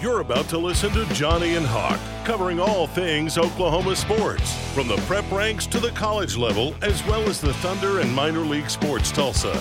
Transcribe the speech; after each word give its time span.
You're 0.00 0.20
about 0.20 0.48
to 0.50 0.58
listen 0.58 0.92
to 0.92 1.04
Johnny 1.06 1.56
and 1.56 1.66
Hawk, 1.66 1.98
covering 2.24 2.60
all 2.60 2.86
things 2.86 3.36
Oklahoma 3.36 3.96
sports, 3.96 4.54
from 4.72 4.86
the 4.86 4.94
prep 5.08 5.28
ranks 5.32 5.66
to 5.66 5.80
the 5.80 5.90
college 5.90 6.36
level, 6.36 6.72
as 6.82 7.04
well 7.06 7.22
as 7.22 7.40
the 7.40 7.52
Thunder 7.54 7.98
and 7.98 8.14
minor 8.14 8.38
league 8.38 8.70
sports 8.70 9.10
Tulsa. 9.10 9.52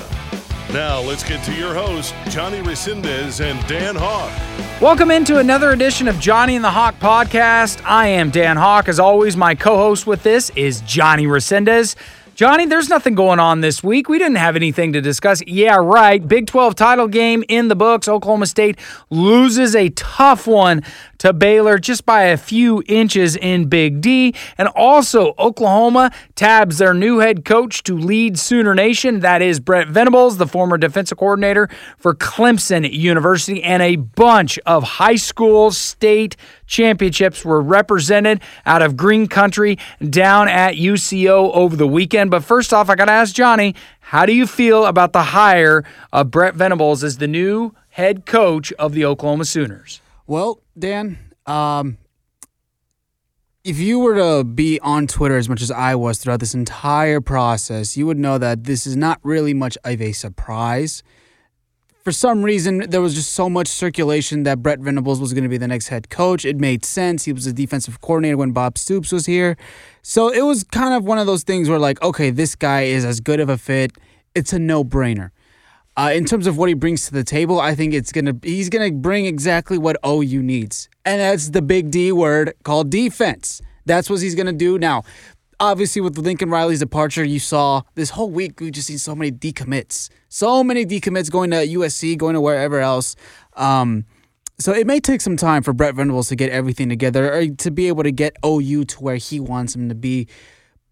Now, 0.72 1.02
let's 1.02 1.24
get 1.24 1.44
to 1.46 1.54
your 1.56 1.74
hosts, 1.74 2.14
Johnny 2.30 2.60
Resendez 2.60 3.44
and 3.44 3.68
Dan 3.68 3.96
Hawk. 3.98 4.32
Welcome 4.80 5.10
into 5.10 5.40
another 5.40 5.72
edition 5.72 6.08
of 6.08 6.20
Johnny 6.20 6.56
and 6.56 6.64
the 6.64 6.70
Hawk 6.70 7.00
podcast. 7.00 7.84
I 7.84 8.10
am 8.10 8.30
Dan 8.30 8.58
Hawk. 8.58 8.88
As 8.90 9.00
always, 9.00 9.36
my 9.36 9.56
co 9.56 9.76
host 9.76 10.06
with 10.06 10.22
this 10.22 10.52
is 10.52 10.82
Johnny 10.82 11.26
Resendez. 11.26 11.96
Johnny, 12.38 12.68
there's 12.68 12.88
nothing 12.88 13.16
going 13.16 13.40
on 13.40 13.62
this 13.62 13.82
week. 13.82 14.08
We 14.08 14.20
didn't 14.20 14.36
have 14.36 14.56
anything 14.56 14.94
to 14.94 15.02
discuss. 15.02 15.42
Yeah, 15.48 15.78
right. 15.78 16.26
Big 16.26 16.46
12 16.46 16.76
title 16.76 17.08
game 17.08 17.44
in 17.50 17.68
the 17.68 17.76
books. 17.76 18.08
Oklahoma 18.08 18.46
State 18.46 18.78
loses 19.10 19.76
a 19.76 19.90
tough 19.90 20.46
one 20.46 20.84
to 21.20 21.34
Baylor 21.34 21.78
just 21.78 22.06
by 22.06 22.24
a 22.24 22.38
few 22.38 22.84
inches 22.88 23.36
in 23.36 23.66
Big 23.66 24.02
D. 24.02 24.34
And 24.58 24.68
also, 24.70 25.34
Oklahoma 25.38 26.12
tabs 26.36 26.78
their 26.78 26.94
new 26.94 27.20
head 27.20 27.46
coach 27.46 27.84
to 27.84 27.98
lead 27.98 28.38
Sooner 28.40 28.76
Nation. 28.76 29.20
That 29.22 29.42
is 29.42 29.60
Brent 29.60 29.90
Venables, 29.90 30.38
the 30.38 30.48
former 30.48 30.78
defensive 30.78 31.18
coordinator 31.18 31.70
for 31.98 32.14
Clemson 32.14 32.92
University. 32.92 33.64
And 33.64 33.82
a 33.82 33.96
bunch 33.96 34.60
of 34.66 34.84
high 34.84 35.16
school 35.16 35.72
state 35.72 36.36
championships 36.66 37.44
were 37.44 37.62
represented 37.62 38.42
out 38.66 38.82
of 38.82 38.98
Green 38.98 39.28
Country 39.28 39.78
down 40.10 40.48
at 40.48 40.76
UCO 40.76 41.52
over 41.54 41.76
the 41.76 41.88
weekend. 41.88 42.32
But 42.32 42.44
first 42.44 42.74
off, 42.74 42.90
I 42.90 42.96
got 42.96 43.06
to 43.06 43.12
ask 43.12 43.34
Johnny, 43.34 43.76
how 44.00 44.26
do 44.26 44.34
you 44.34 44.48
feel 44.48 44.86
about 44.86 45.14
the 45.14 45.24
hire 45.24 45.84
of 46.14 46.32
Brent 46.32 46.56
Venables 46.56 47.04
as 47.04 47.18
the 47.18 47.28
new 47.28 47.74
head 47.90 48.26
coach 48.26 48.72
of 48.74 48.94
the 48.94 49.04
Oklahoma 49.04 49.46
Sooners? 49.46 50.02
Well, 50.30 50.62
Dan, 50.78 51.18
um, 51.46 51.98
if 53.64 53.80
you 53.80 54.00
were 54.00 54.16
to 54.16 54.44
be 54.44 54.78
on 54.82 55.08
Twitter 55.08 55.38
as 55.38 55.48
much 55.48 55.62
as 55.62 55.72
I 55.72 55.96
was 55.96 56.18
throughout 56.20 56.42
this 56.42 56.54
entire 56.54 57.22
process, 57.22 57.96
you 57.96 58.06
would 58.08 58.20
know 58.20 58.38
that 58.38 58.66
this 58.66 58.86
is 58.86 58.98
not 58.98 59.22
really 59.24 59.54
much 59.54 59.78
of 59.86 60.02
a 60.02 60.12
surprise. 60.12 61.02
For 62.04 62.12
some 62.12 62.44
reason, 62.44 62.90
there 62.90 63.00
was 63.00 63.16
just 63.16 63.32
so 63.32 63.50
much 63.50 63.70
circulation 63.70 64.44
that 64.44 64.62
Brent 64.62 64.82
Venables 64.82 65.22
was 65.22 65.32
going 65.32 65.44
to 65.44 65.50
be 65.50 65.58
the 65.58 65.68
next 65.68 65.88
head 65.88 66.10
coach. 66.10 66.44
It 66.44 66.58
made 66.58 66.84
sense. 66.84 67.24
He 67.24 67.32
was 67.32 67.48
a 67.48 67.54
defensive 67.54 68.02
coordinator 68.02 68.36
when 68.36 68.52
Bob 68.52 68.78
Stoops 68.78 69.14
was 69.14 69.28
here. 69.28 69.56
So 70.02 70.28
it 70.28 70.42
was 70.42 70.66
kind 70.66 70.94
of 70.94 71.06
one 71.06 71.20
of 71.20 71.26
those 71.26 71.44
things 71.44 71.70
where, 71.70 71.80
like, 71.80 72.02
okay, 72.02 72.32
this 72.32 72.54
guy 72.54 72.82
is 72.82 73.06
as 73.06 73.22
good 73.22 73.40
of 73.40 73.48
a 73.48 73.58
fit. 73.58 73.94
It's 74.36 74.52
a 74.52 74.60
no 74.60 74.84
brainer. 74.84 75.32
Uh, 75.98 76.12
in 76.14 76.26
terms 76.26 76.46
of 76.46 76.58
what 76.58 76.70
he 76.70 76.76
brings 76.76 77.08
to 77.08 77.12
the 77.12 77.24
table, 77.24 77.60
I 77.60 77.74
think 77.74 77.94
it's 77.94 78.12
gonna 78.12 78.36
he's 78.44 78.70
gonna 78.70 78.92
bring 78.92 79.26
exactly 79.26 79.80
what 79.80 79.98
OU 80.06 80.44
needs, 80.44 80.90
and 81.04 81.20
that's 81.20 81.50
the 81.50 81.62
big 81.62 81.90
D 81.90 82.12
word 82.12 82.54
called 82.64 82.92
defense. 82.92 83.62
That's 83.86 84.08
what 84.08 84.22
he's 84.22 84.36
gonna 84.36 84.54
do 84.54 84.78
now. 84.78 85.04
Obviously, 85.60 86.02
with 86.02 86.16
Lincoln 86.20 86.52
Riley's 86.52 86.82
departure, 86.82 87.24
you 87.24 87.40
saw 87.40 87.82
this 87.96 88.12
whole 88.12 88.30
week 88.30 88.60
we've 88.60 88.72
just 88.72 88.88
seen 88.88 89.00
so 89.00 89.16
many 89.16 89.32
decommits, 89.32 90.10
so 90.30 90.64
many 90.64 90.86
decommits 90.86 91.32
going 91.32 91.50
to 91.50 91.66
USC, 91.66 92.16
going 92.16 92.36
to 92.36 92.42
wherever 92.42 92.80
else. 92.80 93.16
Um, 93.54 94.06
so 94.60 94.72
it 94.72 94.86
may 94.86 95.00
take 95.00 95.20
some 95.20 95.36
time 95.36 95.64
for 95.64 95.74
Brent 95.74 95.96
Venables 95.96 96.30
to 96.30 96.36
get 96.36 96.52
everything 96.52 96.90
together 96.90 97.34
or 97.34 97.48
to 97.48 97.72
be 97.72 97.88
able 97.88 98.04
to 98.04 98.12
get 98.12 98.36
OU 98.46 98.86
to 98.86 99.00
where 99.00 99.16
he 99.16 99.40
wants 99.40 99.74
him 99.74 99.90
to 99.90 99.96
be. 99.96 100.28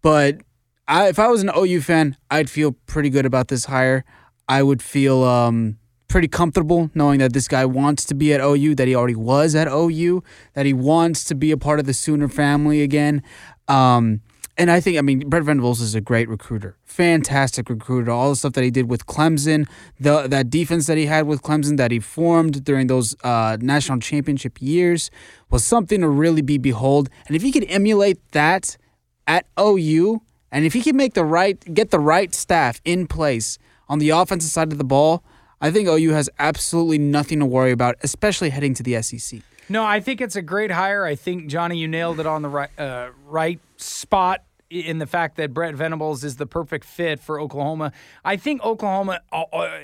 But 0.02 0.40
I, 0.88 1.08
if 1.08 1.20
I 1.20 1.28
was 1.28 1.42
an 1.42 1.50
OU 1.56 1.82
fan, 1.82 2.16
I'd 2.28 2.50
feel 2.50 2.72
pretty 2.86 3.10
good 3.10 3.24
about 3.26 3.46
this 3.46 3.66
hire. 3.66 4.04
I 4.48 4.62
would 4.62 4.82
feel 4.82 5.24
um, 5.24 5.78
pretty 6.08 6.28
comfortable 6.28 6.90
knowing 6.94 7.18
that 7.18 7.32
this 7.32 7.48
guy 7.48 7.64
wants 7.64 8.04
to 8.06 8.14
be 8.14 8.32
at 8.32 8.40
OU, 8.40 8.74
that 8.76 8.88
he 8.88 8.94
already 8.94 9.14
was 9.14 9.54
at 9.54 9.68
OU, 9.68 10.22
that 10.54 10.66
he 10.66 10.72
wants 10.72 11.24
to 11.24 11.34
be 11.34 11.50
a 11.50 11.56
part 11.56 11.80
of 11.80 11.86
the 11.86 11.94
Sooner 11.94 12.28
family 12.28 12.82
again. 12.82 13.22
Um, 13.68 14.20
and 14.58 14.70
I 14.70 14.80
think, 14.80 14.96
I 14.96 15.02
mean, 15.02 15.28
Brent 15.28 15.44
Venables 15.44 15.82
is 15.82 15.94
a 15.94 16.00
great 16.00 16.28
recruiter, 16.28 16.76
fantastic 16.84 17.68
recruiter. 17.68 18.10
All 18.10 18.30
the 18.30 18.36
stuff 18.36 18.54
that 18.54 18.64
he 18.64 18.70
did 18.70 18.88
with 18.88 19.04
Clemson, 19.04 19.68
the 20.00 20.26
that 20.28 20.48
defense 20.48 20.86
that 20.86 20.96
he 20.96 21.04
had 21.04 21.26
with 21.26 21.42
Clemson, 21.42 21.76
that 21.76 21.90
he 21.90 22.00
formed 22.00 22.64
during 22.64 22.86
those 22.86 23.14
uh, 23.22 23.58
national 23.60 23.98
championship 23.98 24.62
years, 24.62 25.10
was 25.50 25.62
something 25.62 26.00
to 26.00 26.08
really 26.08 26.40
be 26.40 26.56
behold. 26.56 27.10
And 27.26 27.36
if 27.36 27.42
he 27.42 27.52
could 27.52 27.66
emulate 27.68 28.18
that 28.32 28.78
at 29.26 29.46
OU, 29.60 30.22
and 30.50 30.64
if 30.64 30.72
he 30.72 30.80
can 30.80 30.96
make 30.96 31.12
the 31.12 31.24
right, 31.24 31.62
get 31.74 31.90
the 31.90 32.00
right 32.00 32.34
staff 32.34 32.80
in 32.86 33.06
place 33.06 33.58
on 33.88 33.98
the 33.98 34.10
offensive 34.10 34.50
side 34.50 34.72
of 34.72 34.78
the 34.78 34.84
ball, 34.84 35.22
I 35.60 35.70
think 35.70 35.88
OU 35.88 36.12
has 36.12 36.30
absolutely 36.38 36.98
nothing 36.98 37.40
to 37.40 37.46
worry 37.46 37.72
about, 37.72 37.96
especially 38.02 38.50
heading 38.50 38.74
to 38.74 38.82
the 38.82 39.00
SEC. 39.02 39.40
No, 39.68 39.84
I 39.84 40.00
think 40.00 40.20
it's 40.20 40.36
a 40.36 40.42
great 40.42 40.70
hire. 40.70 41.04
I 41.04 41.14
think 41.14 41.48
Johnny, 41.48 41.78
you 41.78 41.88
nailed 41.88 42.20
it 42.20 42.26
on 42.26 42.42
the 42.42 42.48
right 42.48 42.70
uh, 42.78 43.08
right 43.24 43.58
spot 43.76 44.44
in 44.70 44.98
the 44.98 45.06
fact 45.06 45.36
that 45.36 45.52
Brent 45.52 45.76
Venables 45.76 46.24
is 46.24 46.36
the 46.36 46.46
perfect 46.46 46.84
fit 46.84 47.20
for 47.20 47.40
Oklahoma. 47.40 47.92
I 48.24 48.36
think 48.36 48.62
Oklahoma. 48.62 49.20
Uh, 49.32 49.42
uh 49.52 49.80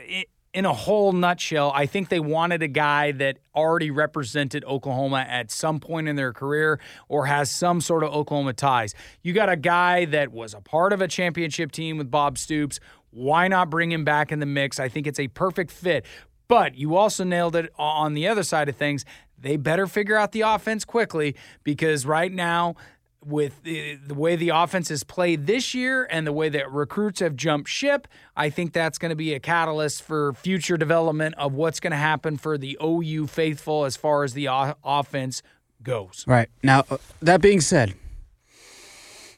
in 0.55 0.67
a 0.67 0.73
whole 0.73 1.13
nutshell, 1.13 1.73
I 1.75 1.87
think 1.87 2.11
they 2.11 2.21
wanted 2.21 2.63
a 2.63 2.69
guy 2.69 3.13
that 3.13 3.39
already 3.55 3.91
represented 3.91 4.65
Oklahoma 4.65 5.25
at 5.27 5.51
some 5.51 5.81
point 5.81 6.09
in 6.09 6.17
their 6.17 6.33
career 6.33 6.79
or 7.09 7.27
has 7.27 7.51
some 7.51 7.81
sort 7.81 8.05
of 8.05 8.13
Oklahoma 8.13 8.53
ties. 8.53 8.95
You 9.23 9.33
got 9.33 9.49
a 9.49 9.57
guy 9.57 10.05
that 10.07 10.31
was 10.31 10.53
a 10.53 10.61
part 10.61 10.93
of 10.93 11.01
a 11.01 11.09
championship 11.09 11.73
team 11.73 11.97
with 11.97 12.11
Bob 12.11 12.37
Stoops. 12.37 12.81
Why 13.13 13.47
not 13.47 13.71
bring 13.71 13.93
him 13.93 14.05
back 14.05 14.33
in 14.33 14.41
the 14.41 14.47
mix? 14.47 14.81
I 14.81 14.89
think 14.89 15.07
it's 15.07 15.21
a 15.21 15.29
perfect 15.29 15.71
fit. 15.71 16.05
But 16.49 16.75
you 16.75 16.97
also 16.97 17.25
nailed 17.25 17.57
it 17.57 17.73
on 17.79 18.15
the 18.15 18.27
other 18.27 18.43
side 18.43 18.69
of 18.69 18.77
things. 18.77 19.05
They 19.39 19.57
better 19.57 19.87
figure 19.87 20.17
out 20.17 20.33
the 20.33 20.43
offense 20.43 20.85
quickly 20.85 21.37
because 21.63 22.05
right 22.07 22.33
now 22.33 22.77
with 23.25 23.63
the, 23.63 23.99
way 24.09 24.37
the 24.37 24.49
offense 24.51 24.91
is 24.91 25.05
played 25.05 25.47
this 25.47 25.75
year 25.75 26.07
and 26.11 26.27
the 26.27 26.33
way 26.33 26.49
that 26.49 26.71
recruits 26.73 27.21
have 27.21 27.37
jumped 27.37 27.69
ship, 27.69 28.09
I 28.37 28.51
think 28.51 28.73
that's 28.73 28.99
going 28.99 29.11
to 29.11 29.17
be 29.17 29.33
a 29.35 29.41
catalyst 29.41 30.03
for 30.03 30.33
future 30.33 30.77
development 30.77 31.35
of 31.39 31.55
what's 31.55 31.81
going 31.81 31.93
to 31.93 31.97
happen 31.97 32.37
for 32.37 32.59
the 32.59 32.77
OU 32.83 33.29
faithful 33.29 33.85
as 33.85 33.97
far 33.97 34.25
as 34.25 34.35
the 34.35 34.49
offense 34.51 35.43
goes. 35.83 36.25
Right. 36.27 36.49
Now, 36.63 36.85
uh, 36.91 36.99
that 37.21 37.41
being 37.41 37.61
said, 37.61 37.95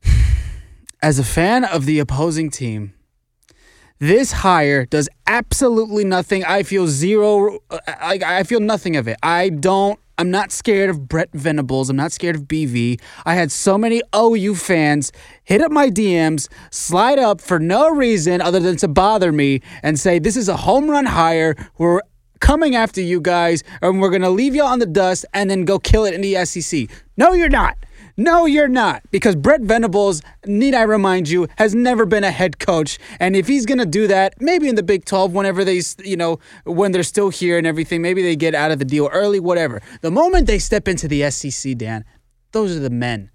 as 1.02 1.18
a 1.18 1.24
fan 1.24 1.64
of 1.64 1.86
the 1.86 1.98
opposing 1.98 2.50
team, 2.50 2.94
this 4.04 4.32
hire 4.32 4.84
does 4.84 5.08
absolutely 5.26 6.04
nothing. 6.04 6.44
I 6.44 6.62
feel 6.62 6.86
zero. 6.86 7.60
Uh, 7.70 7.78
I, 7.86 8.20
I 8.22 8.42
feel 8.42 8.60
nothing 8.60 8.96
of 8.96 9.08
it. 9.08 9.16
I 9.22 9.48
don't 9.48 9.98
I'm 10.16 10.30
not 10.30 10.52
scared 10.52 10.90
of 10.90 11.08
Brent 11.08 11.30
Venables. 11.32 11.90
I'm 11.90 11.96
not 11.96 12.12
scared 12.12 12.36
of 12.36 12.42
BV. 12.42 13.00
I 13.24 13.34
had 13.34 13.50
so 13.50 13.76
many 13.76 14.00
OU 14.14 14.54
fans 14.56 15.10
hit 15.42 15.60
up 15.60 15.72
my 15.72 15.90
DMs, 15.90 16.48
slide 16.70 17.18
up 17.18 17.40
for 17.40 17.58
no 17.58 17.90
reason 17.90 18.40
other 18.40 18.60
than 18.60 18.76
to 18.76 18.88
bother 18.88 19.32
me 19.32 19.60
and 19.82 19.98
say, 19.98 20.18
This 20.18 20.36
is 20.36 20.48
a 20.48 20.56
home 20.56 20.88
run 20.88 21.06
hire. 21.06 21.56
We're 21.78 22.00
coming 22.40 22.76
after 22.76 23.00
you 23.00 23.20
guys 23.20 23.64
and 23.80 24.00
we're 24.00 24.10
going 24.10 24.22
to 24.22 24.30
leave 24.30 24.54
you 24.54 24.62
on 24.62 24.78
the 24.78 24.86
dust 24.86 25.24
and 25.32 25.48
then 25.48 25.64
go 25.64 25.78
kill 25.78 26.04
it 26.04 26.14
in 26.14 26.20
the 26.20 26.44
SEC. 26.44 26.90
No, 27.16 27.32
you're 27.32 27.48
not. 27.48 27.76
No, 28.16 28.46
you're 28.46 28.68
not. 28.68 29.02
Because 29.10 29.34
Brent 29.34 29.64
Venables, 29.64 30.22
need 30.46 30.74
I 30.74 30.82
remind 30.82 31.28
you, 31.28 31.48
has 31.58 31.74
never 31.74 32.06
been 32.06 32.22
a 32.22 32.30
head 32.30 32.58
coach. 32.58 32.98
And 33.18 33.34
if 33.34 33.48
he's 33.48 33.66
going 33.66 33.78
to 33.78 33.86
do 33.86 34.06
that, 34.06 34.40
maybe 34.40 34.68
in 34.68 34.76
the 34.76 34.82
Big 34.82 35.04
12, 35.04 35.32
whenever 35.32 35.64
they, 35.64 35.82
you 36.04 36.16
know, 36.16 36.38
when 36.64 36.92
they're 36.92 37.02
still 37.02 37.30
here 37.30 37.58
and 37.58 37.66
everything, 37.66 38.02
maybe 38.02 38.22
they 38.22 38.36
get 38.36 38.54
out 38.54 38.70
of 38.70 38.78
the 38.78 38.84
deal 38.84 39.08
early, 39.12 39.40
whatever. 39.40 39.82
The 40.00 40.12
moment 40.12 40.46
they 40.46 40.60
step 40.60 40.86
into 40.86 41.08
the 41.08 41.28
SEC, 41.30 41.76
Dan, 41.76 42.04
those 42.52 42.76
are 42.76 42.80
the 42.80 42.90
men. 42.90 43.30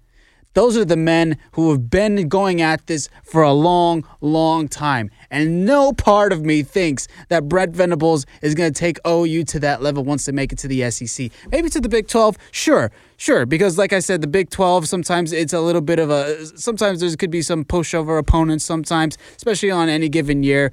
Those 0.54 0.76
are 0.76 0.84
the 0.84 0.96
men 0.96 1.38
who 1.52 1.70
have 1.70 1.90
been 1.90 2.28
going 2.28 2.60
at 2.60 2.86
this 2.88 3.08
for 3.22 3.42
a 3.42 3.52
long, 3.52 4.04
long 4.20 4.66
time. 4.66 5.10
And 5.30 5.64
no 5.64 5.92
part 5.92 6.32
of 6.32 6.44
me 6.44 6.64
thinks 6.64 7.06
that 7.28 7.48
Brent 7.48 7.76
Venables 7.76 8.26
is 8.42 8.56
going 8.56 8.72
to 8.72 8.78
take 8.78 8.98
OU 9.06 9.44
to 9.44 9.60
that 9.60 9.80
level 9.80 10.02
once 10.02 10.26
they 10.26 10.32
make 10.32 10.52
it 10.52 10.58
to 10.58 10.68
the 10.68 10.90
SEC. 10.90 11.30
Maybe 11.52 11.68
to 11.70 11.80
the 11.80 11.88
Big 11.88 12.08
12, 12.08 12.36
sure, 12.50 12.90
sure. 13.16 13.46
Because, 13.46 13.78
like 13.78 13.92
I 13.92 14.00
said, 14.00 14.22
the 14.22 14.26
Big 14.26 14.50
12, 14.50 14.88
sometimes 14.88 15.32
it's 15.32 15.52
a 15.52 15.60
little 15.60 15.80
bit 15.80 16.00
of 16.00 16.10
a, 16.10 16.44
sometimes 16.58 17.00
there 17.00 17.14
could 17.16 17.30
be 17.30 17.42
some 17.42 17.64
pushover 17.64 18.18
opponents, 18.18 18.64
sometimes, 18.64 19.16
especially 19.36 19.70
on 19.70 19.88
any 19.88 20.08
given 20.08 20.42
year 20.42 20.72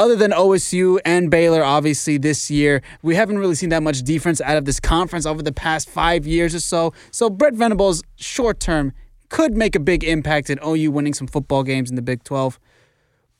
other 0.00 0.16
than 0.16 0.30
OSU 0.30 0.98
and 1.04 1.30
Baylor, 1.30 1.62
obviously, 1.62 2.16
this 2.16 2.50
year, 2.50 2.80
we 3.02 3.16
haven't 3.16 3.38
really 3.38 3.54
seen 3.54 3.68
that 3.68 3.82
much 3.82 4.02
defense 4.02 4.40
out 4.40 4.56
of 4.56 4.64
this 4.64 4.80
conference 4.80 5.26
over 5.26 5.42
the 5.42 5.52
past 5.52 5.90
five 5.90 6.26
years 6.26 6.54
or 6.54 6.60
so. 6.60 6.94
So 7.10 7.28
Brent 7.28 7.54
Venables, 7.54 8.02
short 8.16 8.60
term, 8.60 8.94
could 9.28 9.54
make 9.54 9.76
a 9.76 9.78
big 9.78 10.02
impact 10.02 10.48
in 10.48 10.58
OU 10.66 10.90
winning 10.90 11.12
some 11.12 11.26
football 11.26 11.62
games 11.62 11.90
in 11.90 11.96
the 11.96 12.02
Big 12.02 12.24
12. 12.24 12.58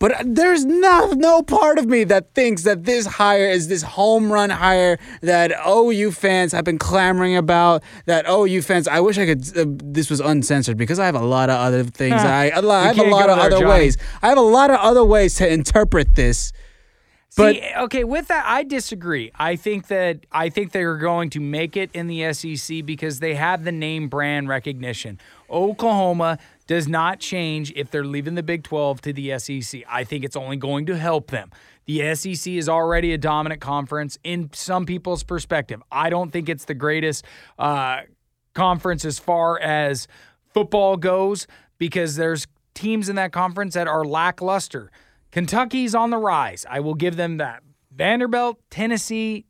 But 0.01 0.17
there's 0.25 0.65
no, 0.65 1.13
no 1.13 1.43
part 1.43 1.79
of 1.79 1.87
me 1.87 2.05
that 2.05 2.35
thinks 2.35 2.63
that 2.63 2.85
this 2.85 3.05
hire 3.05 3.51
is 3.51 3.69
this 3.69 3.83
home 3.83 4.33
run 4.33 4.49
hire 4.49 4.99
that 5.21 5.53
OU 5.69 6.13
fans 6.13 6.53
have 6.53 6.65
been 6.65 6.79
clamoring 6.79 7.37
about. 7.37 7.83
That 8.07 8.25
OU 8.27 8.63
fans, 8.63 8.89
I 8.89 9.01
wish 9.01 9.19
I 9.19 9.27
could. 9.27 9.57
Uh, 9.57 9.67
this 9.69 10.09
was 10.09 10.21
uncensored 10.21 10.79
because 10.79 10.99
I 10.99 11.05
have 11.05 11.17
a 11.17 11.25
lot 11.25 11.51
of 11.51 11.57
other 11.57 11.85
things. 11.85 12.15
I, 12.15 12.45
I, 12.45 12.51
have 12.51 12.65
a 12.65 12.67
lot 12.67 13.29
of 13.29 13.39
other 13.39 13.51
Johnny. 13.51 13.67
ways. 13.67 13.99
I 14.23 14.31
have 14.31 14.39
a 14.39 14.41
lot 14.41 14.71
of 14.71 14.81
other 14.81 15.05
ways 15.05 15.35
to 15.35 15.53
interpret 15.53 16.15
this. 16.15 16.51
But 17.37 17.57
See, 17.57 17.63
okay, 17.79 18.05
with 18.05 18.29
that, 18.29 18.45
I 18.47 18.65
disagree. 18.65 19.31
I 19.39 19.55
think 19.55 19.87
that 19.89 20.27
I 20.33 20.49
think 20.49 20.73
they're 20.73 20.97
going 20.97 21.31
to 21.31 21.41
make 21.41 21.77
it 21.77 21.91
in 21.93 22.07
the 22.07 22.33
SEC 22.33 22.85
because 22.85 23.21
they 23.21 23.35
have 23.35 23.65
the 23.65 23.71
name 23.71 24.09
brand 24.09 24.49
recognition. 24.49 25.21
Oklahoma 25.49 26.39
does 26.71 26.87
not 26.87 27.19
change 27.19 27.73
if 27.75 27.91
they're 27.91 28.05
leaving 28.05 28.37
the 28.37 28.45
Big 28.45 28.63
12 28.63 29.01
to 29.01 29.13
the 29.13 29.37
SEC. 29.41 29.83
I 29.89 30.05
think 30.05 30.23
it's 30.25 30.37
only 30.37 30.57
going 30.57 30.87
to 30.87 30.97
help 30.97 31.33
them. 31.33 31.51
The 31.87 32.15
SEC 32.15 32.53
is 32.53 32.69
already 32.69 33.13
a 33.13 33.19
dominant 33.19 33.61
conference 33.61 34.19
in 34.23 34.51
some 34.53 34.87
people's 34.87 35.25
perspective. 35.25 35.83
I 35.91 36.11
don't 36.11 36.31
think 36.31 36.49
it's 36.49 36.67
the 36.67 36.75
greatest 36.75 37.25
uh, 37.59 38.03
conference 38.55 39.05
as 39.05 39.19
far 39.19 39.59
as 39.59 40.07
football 40.55 40.97
goes 40.97 41.49
because 41.79 42.15
there's 42.15 42.47
teams 42.73 43.09
in 43.09 43.17
that 43.17 43.33
conference 43.33 43.75
that 43.75 43.89
are 43.89 44.05
lackluster. 44.05 44.93
Kentucky's 45.33 45.93
on 45.93 46.11
the 46.11 46.19
rise. 46.19 46.65
I 46.71 46.79
will 46.79 46.95
give 46.95 47.17
them 47.17 47.39
that. 47.39 47.65
Vanderbilt, 47.91 48.61
Tennessee, 48.71 49.45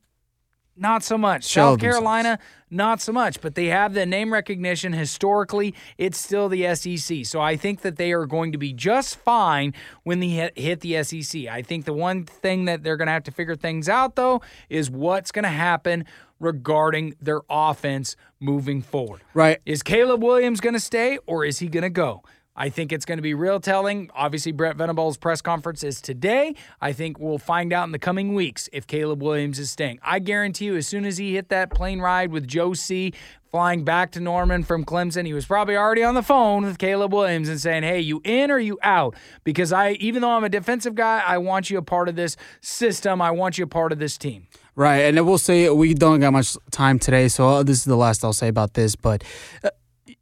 not 0.77 1.03
so 1.03 1.19
much. 1.19 1.45
South. 1.45 1.81
Carolina, 1.81 2.39
not 2.71 3.01
so 3.01 3.13
much. 3.13 3.41
But 3.41 3.55
they 3.55 3.67
have 3.67 3.95
the 3.95 4.07
name 4.07 4.33
recognition. 4.33 4.93
Historically, 4.93 5.75
it's 5.99 6.19
still 6.19 6.49
the 6.49 6.75
SEC. 6.75 7.27
So 7.27 7.41
I 7.41 7.57
think 7.57 7.83
that 7.83 7.97
they 7.97 8.13
are 8.13 8.27
going 8.27 8.53
to 8.53 8.59
be 8.59 8.73
just 8.73 9.17
fine 9.17 9.75
when 10.05 10.21
they 10.21 10.29
hit, 10.29 10.59
hit 10.59 10.81
the 10.81 11.03
SEC. 11.03 11.47
I 11.47 11.63
think 11.63 11.85
the 11.85 11.93
one 11.93 12.25
thing 12.25 12.65
that 12.65 12.83
they're 12.83 12.97
going 12.97 13.07
to 13.07 13.13
have 13.13 13.25
to 13.25 13.33
figure 13.33 13.57
things 13.57 13.89
out, 13.89 14.17
though, 14.17 14.41
is 14.69 14.91
what's 14.91 15.33
going 15.33 15.45
to 15.45 15.49
happen 15.49 16.05
regarding 16.39 17.15
their 17.21 17.43
offense 17.51 18.17
moving 18.41 18.81
forward. 18.81 19.21
Right. 19.35 19.59
Is 19.67 19.83
Caleb 19.83 20.23
Williams 20.23 20.61
going 20.61 20.75
to 20.75 20.81
stay 20.81 21.19
or 21.27 21.45
is 21.45 21.59
he 21.59 21.69
going 21.69 21.83
to 21.83 21.91
go? 21.91 22.23
I 22.57 22.69
think 22.69 22.93
it's 22.93 23.05
going 23.05 23.19
to 23.19 23.23
be 23.23 23.35
real 23.35 23.61
telling. 23.61 24.11
Obviously, 24.15 24.53
Brent 24.53 24.77
Venables' 24.77 25.17
press 25.17 25.41
conference 25.41 25.85
is 25.85 26.01
today. 26.01 26.55
I 26.81 26.93
think 26.93 27.19
we'll 27.19 27.39
find 27.39 27.73
out 27.73 27.85
in 27.85 27.93
the 27.93 27.99
coming 27.99 28.35
weeks 28.35 28.69
if 28.73 28.87
Caleb 28.87 29.23
Williams 29.23 29.59
is 29.59 29.71
staying. 29.71 29.99
I 30.03 30.19
guarantee 30.19 30.67
you, 30.67 30.77
as 30.77 30.87
soon 30.87 31.05
as 31.05 31.19
he 31.19 31.35
hit 31.35 31.49
that 31.51 31.71
plane 31.71 32.01
ride 32.01 32.33
with 32.33 32.47
Joe 32.49 32.75
C. 32.75 33.13
flying 33.51 33.85
back 33.85 34.13
to 34.13 34.21
Norman 34.21 34.63
from 34.63 34.85
Clemson, 34.85 35.27
he 35.27 35.33
was 35.33 35.47
probably 35.47 35.77
already 35.77 36.03
on 36.03 36.15
the 36.15 36.23
phone 36.23 36.65
with 36.65 36.79
Caleb 36.79 37.13
Williams 37.13 37.49
and 37.49 37.61
saying, 37.61 37.83
"Hey, 37.85 38.01
you 38.01 38.21
in 38.25 38.51
or 38.51 38.59
you 38.59 38.79
out?" 38.83 39.15
Because 39.45 39.73
I, 39.73 39.93
even 39.93 40.23
though 40.23 40.31
I'm 40.31 40.45
a 40.45 40.49
defensive 40.49 40.95
guy, 40.95 41.23
I 41.25 41.39
want 41.39 41.71
you 41.71 41.79
a 41.79 41.83
part 41.83 42.09
of 42.09 42.17
this 42.17 42.37
system. 42.61 43.23
I 43.23 43.31
want 43.31 43.59
you 43.59 43.65
a 43.65 43.69
part 43.69 43.93
of 43.93 43.99
this 43.99 44.19
team. 44.19 44.49
Right, 44.75 45.01
and 45.01 45.19
I 45.19 45.21
will 45.23 45.39
say 45.39 45.69
we 45.71 45.95
don't 45.95 46.21
got 46.21 46.33
much 46.33 46.57
time 46.71 46.99
today, 46.99 47.29
so 47.29 47.49
uh, 47.49 47.63
this 47.63 47.79
is 47.79 47.85
the 47.85 47.97
last 47.97 48.25
I'll 48.25 48.33
say 48.33 48.49
about 48.49 48.75
this. 48.75 48.97
But 48.97 49.25
uh, 49.65 49.71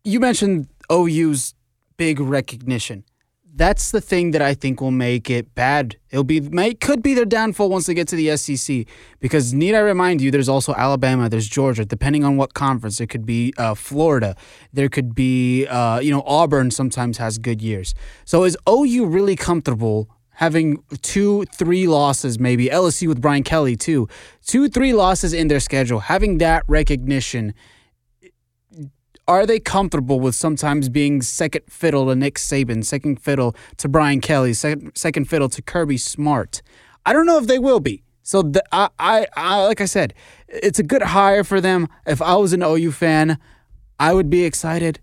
you 0.05 0.21
mentioned 0.21 0.69
OU's 0.91 1.55
big 1.99 2.21
recognition. 2.21 3.05
That's 3.55 3.91
the 3.91 4.01
thing 4.01 4.31
that 4.31 4.41
I 4.41 4.55
think 4.55 4.81
will 4.81 4.93
make 4.93 5.29
it 5.29 5.53
bad. 5.57 5.97
It'll 6.11 6.23
be 6.23 6.41
may 6.41 6.75
could 6.75 7.03
be 7.03 7.13
their 7.13 7.25
downfall 7.25 7.69
once 7.71 7.87
they 7.87 7.95
get 7.95 8.07
to 8.09 8.17
the 8.17 8.37
SEC. 8.37 8.87
Because 9.19 9.53
need 9.53 9.75
I 9.75 9.81
remind 9.81 10.21
you, 10.21 10.31
there's 10.31 10.49
also 10.49 10.73
Alabama, 10.75 11.29
there's 11.29 11.49
Georgia. 11.49 11.85
Depending 11.85 12.25
on 12.25 12.37
what 12.37 12.55
conference, 12.55 13.01
it 13.01 13.09
could 13.09 13.27
be 13.27 13.53
uh, 13.59 13.75
Florida, 13.75 14.37
there 14.73 14.89
could 14.89 15.13
be 15.13 15.67
uh, 15.67 15.99
you 15.99 16.13
know 16.13 16.23
Auburn. 16.25 16.71
Sometimes 16.71 17.19
has 17.19 17.37
good 17.39 17.61
years. 17.61 17.95
So 18.25 18.45
is 18.45 18.57
OU 18.69 19.07
really 19.07 19.37
comfortable? 19.37 20.09
having 20.39 20.81
two, 21.03 21.45
three 21.47 21.89
losses, 21.89 22.39
maybe 22.39 22.67
LSU 22.69 23.09
with 23.09 23.21
Brian 23.21 23.43
Kelly 23.43 23.75
too, 23.75 24.07
two, 24.47 24.69
three 24.69 24.93
losses 24.93 25.33
in 25.33 25.49
their 25.49 25.59
schedule, 25.59 25.99
having 25.99 26.39
that 26.39 26.63
recognition. 26.69 27.53
Are 29.29 29.45
they 29.45 29.61
comfortable 29.61 30.21
with 30.21 30.35
sometimes 30.35 30.89
being 30.89 31.21
second 31.21 31.65
fiddle 31.69 32.07
to 32.07 32.17
Nick 32.17 32.37
Saban, 32.37 32.83
second 32.83 33.21
fiddle 33.21 33.55
to 33.77 33.87
Brian 33.87 34.23
Kelly, 34.23 34.55
second, 34.55 34.93
second 34.97 35.27
fiddle 35.27 35.51
to 35.51 35.61
Kirby 35.61 35.99
Smart? 35.99 36.63
I 37.05 37.13
don't 37.13 37.27
know 37.27 37.37
if 37.37 37.47
they 37.47 37.59
will 37.59 37.79
be. 37.79 38.03
So 38.23 38.41
the, 38.41 38.65
I, 38.73 38.89
I, 38.99 39.27
I, 39.37 39.65
like 39.67 39.83
I 39.83 39.85
said, 39.85 40.15
it's 40.49 40.79
a 40.79 40.83
good 40.83 41.03
hire 41.03 41.45
for 41.45 41.61
them. 41.61 41.89
If 42.07 42.23
I 42.23 42.37
was 42.37 42.55
an 42.55 42.63
OU 42.63 42.93
fan, 42.93 43.39
I 44.01 44.15
would 44.15 44.31
be 44.31 44.45
excited. 44.45 44.99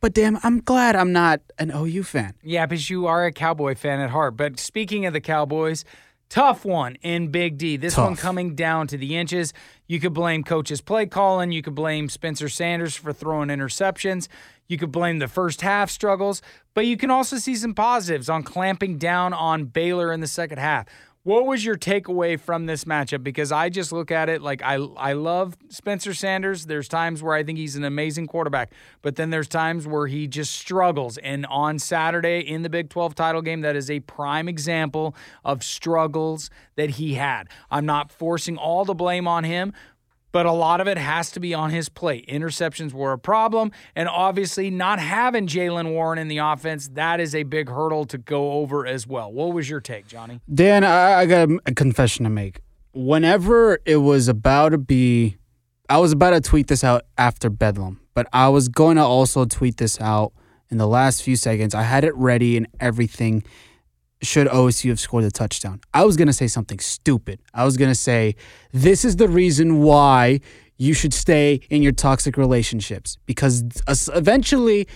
But 0.00 0.12
damn, 0.14 0.38
I'm 0.44 0.60
glad 0.60 0.94
I'm 0.94 1.12
not 1.12 1.40
an 1.58 1.72
OU 1.74 2.04
fan. 2.04 2.34
Yeah, 2.42 2.66
because 2.66 2.88
you 2.88 3.06
are 3.06 3.24
a 3.24 3.32
Cowboy 3.32 3.74
fan 3.74 3.98
at 3.98 4.10
heart. 4.10 4.36
But 4.36 4.60
speaking 4.60 5.06
of 5.06 5.12
the 5.12 5.20
Cowboys, 5.20 5.84
tough 6.28 6.64
one 6.64 6.96
in 7.02 7.28
Big 7.28 7.58
D. 7.58 7.76
This 7.76 7.96
one 7.96 8.16
coming 8.16 8.54
down 8.54 8.86
to 8.88 8.96
the 8.96 9.16
inches. 9.16 9.52
You 9.86 10.00
could 10.00 10.12
blame 10.12 10.44
coaches' 10.44 10.80
play 10.80 11.06
calling. 11.06 11.52
You 11.52 11.62
could 11.62 11.74
blame 11.74 12.08
Spencer 12.08 12.48
Sanders 12.48 12.94
for 12.94 13.12
throwing 13.12 13.48
interceptions. 13.48 14.28
You 14.66 14.78
could 14.78 14.92
blame 14.92 15.18
the 15.18 15.28
first 15.28 15.60
half 15.60 15.90
struggles. 15.90 16.42
But 16.72 16.86
you 16.86 16.96
can 16.96 17.10
also 17.10 17.36
see 17.36 17.54
some 17.54 17.74
positives 17.74 18.28
on 18.28 18.42
clamping 18.42 18.98
down 18.98 19.32
on 19.32 19.66
Baylor 19.66 20.12
in 20.12 20.20
the 20.20 20.26
second 20.26 20.58
half. 20.58 20.86
What 21.24 21.46
was 21.46 21.64
your 21.64 21.76
takeaway 21.76 22.38
from 22.38 22.66
this 22.66 22.84
matchup? 22.84 23.24
Because 23.24 23.50
I 23.50 23.70
just 23.70 23.92
look 23.92 24.10
at 24.10 24.28
it 24.28 24.42
like 24.42 24.62
I 24.62 24.74
I 24.74 25.14
love 25.14 25.56
Spencer 25.70 26.12
Sanders. 26.12 26.66
There's 26.66 26.86
times 26.86 27.22
where 27.22 27.34
I 27.34 27.42
think 27.42 27.56
he's 27.56 27.76
an 27.76 27.84
amazing 27.84 28.26
quarterback, 28.26 28.72
but 29.00 29.16
then 29.16 29.30
there's 29.30 29.48
times 29.48 29.86
where 29.86 30.06
he 30.06 30.26
just 30.28 30.52
struggles. 30.52 31.16
And 31.16 31.46
on 31.46 31.78
Saturday 31.78 32.40
in 32.40 32.60
the 32.60 32.68
Big 32.68 32.90
12 32.90 33.14
title 33.14 33.40
game, 33.40 33.62
that 33.62 33.74
is 33.74 33.90
a 33.90 34.00
prime 34.00 34.50
example 34.50 35.16
of 35.46 35.62
struggles 35.62 36.50
that 36.76 36.90
he 36.90 37.14
had. 37.14 37.48
I'm 37.70 37.86
not 37.86 38.12
forcing 38.12 38.58
all 38.58 38.84
the 38.84 38.92
blame 38.94 39.26
on 39.26 39.44
him, 39.44 39.72
but 40.34 40.46
a 40.46 40.52
lot 40.52 40.80
of 40.80 40.88
it 40.88 40.98
has 40.98 41.30
to 41.30 41.38
be 41.38 41.54
on 41.54 41.70
his 41.70 41.88
plate. 41.88 42.26
Interceptions 42.26 42.92
were 42.92 43.12
a 43.12 43.18
problem, 43.18 43.70
and 43.94 44.08
obviously 44.08 44.68
not 44.68 44.98
having 44.98 45.46
Jaylen 45.46 45.92
Warren 45.92 46.18
in 46.18 46.26
the 46.26 46.38
offense, 46.38 46.88
that 46.94 47.20
is 47.20 47.36
a 47.36 47.44
big 47.44 47.68
hurdle 47.68 48.04
to 48.06 48.18
go 48.18 48.54
over 48.54 48.84
as 48.84 49.06
well. 49.06 49.32
What 49.32 49.54
was 49.54 49.70
your 49.70 49.80
take, 49.80 50.08
Johnny? 50.08 50.40
Dan, 50.52 50.82
I, 50.82 51.20
I 51.20 51.26
got 51.26 51.48
a, 51.66 51.72
confession 51.72 52.24
to 52.24 52.30
make. 52.30 52.58
Whenever 52.92 53.78
it 53.86 53.98
was 53.98 54.26
about 54.26 54.70
to 54.70 54.78
be, 54.78 55.36
I 55.88 55.98
was 55.98 56.10
about 56.10 56.30
to 56.30 56.40
tweet 56.40 56.66
this 56.66 56.82
out 56.82 57.02
after 57.16 57.48
Bedlam, 57.48 58.00
but 58.12 58.26
I 58.32 58.48
was 58.48 58.68
going 58.68 58.96
to 58.96 59.04
also 59.04 59.44
tweet 59.44 59.76
this 59.76 60.00
out 60.00 60.32
in 60.68 60.78
the 60.78 60.88
last 60.88 61.22
few 61.22 61.36
seconds. 61.36 61.76
I 61.76 61.82
had 61.82 62.02
it 62.02 62.14
ready 62.16 62.56
and 62.56 62.66
everything. 62.80 63.44
Should 64.24 64.48
OSU 64.48 64.88
have 64.88 64.98
scored 64.98 65.24
the 65.24 65.30
touchdown? 65.30 65.80
I 65.92 66.04
was 66.04 66.16
going 66.16 66.28
to 66.28 66.32
say 66.32 66.46
something 66.46 66.78
stupid. 66.78 67.40
I 67.52 67.64
was 67.64 67.76
going 67.76 67.90
to 67.90 67.94
say, 67.94 68.36
this 68.72 69.04
is 69.04 69.16
the 69.16 69.28
reason 69.28 69.82
why 69.82 70.40
you 70.76 70.94
should 70.94 71.14
stay 71.14 71.60
in 71.70 71.82
your 71.82 71.92
toxic 71.92 72.36
relationships 72.36 73.18
because 73.26 73.64
eventually 74.14 74.88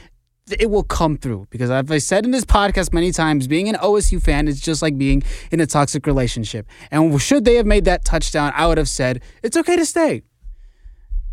it 0.59 0.71
will 0.71 0.83
come 0.83 1.17
through 1.17 1.47
because 1.51 1.71
as 1.71 1.91
I 1.91 1.99
said 1.99 2.25
in 2.25 2.31
this 2.31 2.45
podcast 2.45 2.93
many 2.93 3.13
times, 3.13 3.47
being 3.47 3.69
an 3.69 3.75
OSU 3.77 4.23
fan 4.23 4.49
is 4.49 4.61
just 4.61 4.83
like 4.83 4.97
being 4.97 5.23
in 5.51 5.61
a 5.61 5.67
toxic 5.67 6.07
relationship. 6.07 6.67
And 6.91 7.21
should 7.21 7.45
they 7.45 7.57
have 7.57 7.67
made 7.67 7.85
that 7.85 8.05
touchdown, 8.05 8.53
I 8.55 8.67
would 8.67 8.79
have 8.79 8.89
said 8.89 9.23
it's 9.43 9.57
okay 9.57 9.77
to 9.77 9.85
stay. 9.85 10.23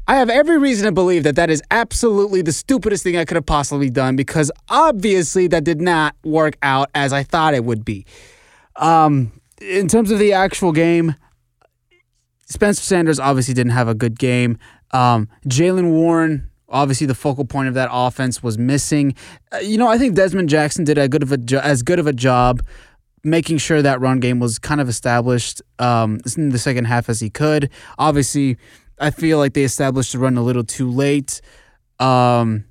I 0.07 0.17
have 0.17 0.29
every 0.29 0.59
reason 0.59 0.85
to 0.85 0.91
believe 0.91 1.23
that 1.23 1.35
that 1.35 1.49
is 1.49 1.63
absolutely 1.71 2.41
the 2.43 2.51
stupidest 2.51 3.03
thing 3.03 3.17
I 3.17 3.25
could 3.25 3.35
have 3.35 3.45
possibly 3.45 3.89
done 3.89 4.15
because 4.15 4.51
obviously 4.69 5.47
that 5.47 5.63
did 5.63 5.81
not 5.81 6.15
work 6.23 6.57
out 6.61 6.89
as 6.93 7.11
I 7.11 7.23
thought 7.23 7.55
it 7.55 7.63
would 7.63 7.83
be. 7.83 8.05
Um, 8.75 9.31
in 9.59 9.87
terms 9.87 10.11
of 10.11 10.19
the 10.19 10.33
actual 10.33 10.71
game, 10.71 11.15
Spencer 12.45 12.83
Sanders 12.83 13.19
obviously 13.19 13.55
didn't 13.55 13.71
have 13.71 13.87
a 13.87 13.95
good 13.95 14.19
game. 14.19 14.59
Um, 14.91 15.27
Jaylen 15.47 15.91
Warren, 15.91 16.51
obviously 16.69 17.07
the 17.07 17.15
focal 17.15 17.45
point 17.45 17.67
of 17.67 17.73
that 17.73 17.89
offense, 17.91 18.43
was 18.43 18.59
missing. 18.59 19.15
Uh, 19.51 19.57
you 19.57 19.77
know, 19.79 19.87
I 19.87 19.97
think 19.97 20.15
Desmond 20.15 20.49
Jackson 20.49 20.83
did 20.83 20.99
a 20.99 21.09
good 21.09 21.23
of 21.23 21.31
a 21.31 21.37
jo- 21.37 21.59
as 21.59 21.81
good 21.81 21.97
of 21.97 22.05
a 22.05 22.13
job 22.13 22.61
making 23.23 23.57
sure 23.57 23.81
that 23.81 23.99
run 23.99 24.19
game 24.19 24.39
was 24.39 24.59
kind 24.59 24.79
of 24.79 24.87
established 24.87 25.59
um, 25.79 26.19
in 26.37 26.49
the 26.49 26.59
second 26.59 26.85
half 26.85 27.09
as 27.09 27.19
he 27.19 27.29
could. 27.29 27.71
Obviously, 27.97 28.55
I 28.99 29.11
feel 29.11 29.37
like 29.37 29.53
they 29.53 29.63
established 29.63 30.13
the 30.13 30.19
run 30.19 30.37
a 30.37 30.43
little 30.43 30.63
too 30.63 30.89
late. 30.89 31.41
Um, 31.99 32.65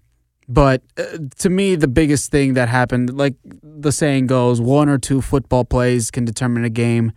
but 0.49 0.83
uh, 0.99 1.19
to 1.39 1.51
me, 1.51 1.75
the 1.75 1.89
biggest 1.89 2.31
thing 2.31 2.55
that 2.55 2.69
happened, 2.69 3.17
like 3.17 3.35
the 3.63 3.93
saying 3.93 4.27
goes, 4.27 4.61
one 4.61 4.89
or 4.89 4.99
two 4.99 5.21
football 5.21 5.65
plays 5.65 6.11
can 6.11 6.25
determine 6.25 6.65
a 6.65 6.71
game. 6.71 7.13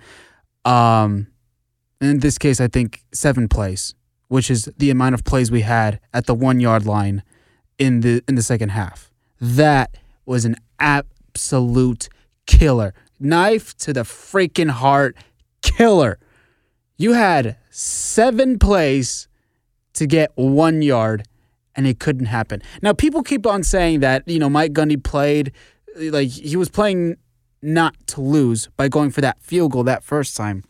Um, 0.63 1.27
in 1.99 2.19
this 2.19 2.37
case, 2.37 2.61
I 2.61 2.67
think 2.67 3.03
seven 3.13 3.47
plays, 3.47 3.95
which 4.27 4.49
is 4.49 4.69
the 4.77 4.89
amount 4.89 5.15
of 5.15 5.23
plays 5.23 5.51
we 5.51 5.61
had 5.61 5.99
at 6.13 6.25
the 6.25 6.35
one 6.35 6.59
yard 6.59 6.85
line 6.85 7.23
in 7.77 8.01
the 8.01 8.23
in 8.27 8.35
the 8.35 8.43
second 8.43 8.69
half. 8.69 9.11
That 9.39 9.97
was 10.25 10.45
an 10.45 10.55
absolute 10.79 12.09
killer, 12.45 12.93
knife 13.19 13.75
to 13.79 13.93
the 13.93 14.01
freaking 14.01 14.69
heart, 14.69 15.17
killer. 15.61 16.19
You 16.97 17.13
had 17.13 17.57
seven 17.77 18.57
plays 18.57 19.27
to 19.93 20.07
get 20.07 20.31
one 20.35 20.81
yard, 20.81 21.27
and 21.75 21.85
it 21.85 21.99
couldn't 21.99 22.25
happen. 22.25 22.61
Now, 22.81 22.93
people 22.93 23.21
keep 23.21 23.45
on 23.45 23.61
saying 23.61 23.99
that 23.99 24.23
you 24.27 24.39
know 24.39 24.49
Mike 24.49 24.73
Gundy 24.73 25.01
played 25.01 25.51
like 25.95 26.29
he 26.29 26.55
was 26.55 26.69
playing 26.69 27.17
not 27.61 27.95
to 28.07 28.21
lose 28.21 28.67
by 28.77 28.87
going 28.87 29.11
for 29.11 29.21
that 29.21 29.41
field 29.41 29.71
goal 29.71 29.83
that 29.83 30.03
first 30.03 30.35
time. 30.35 30.63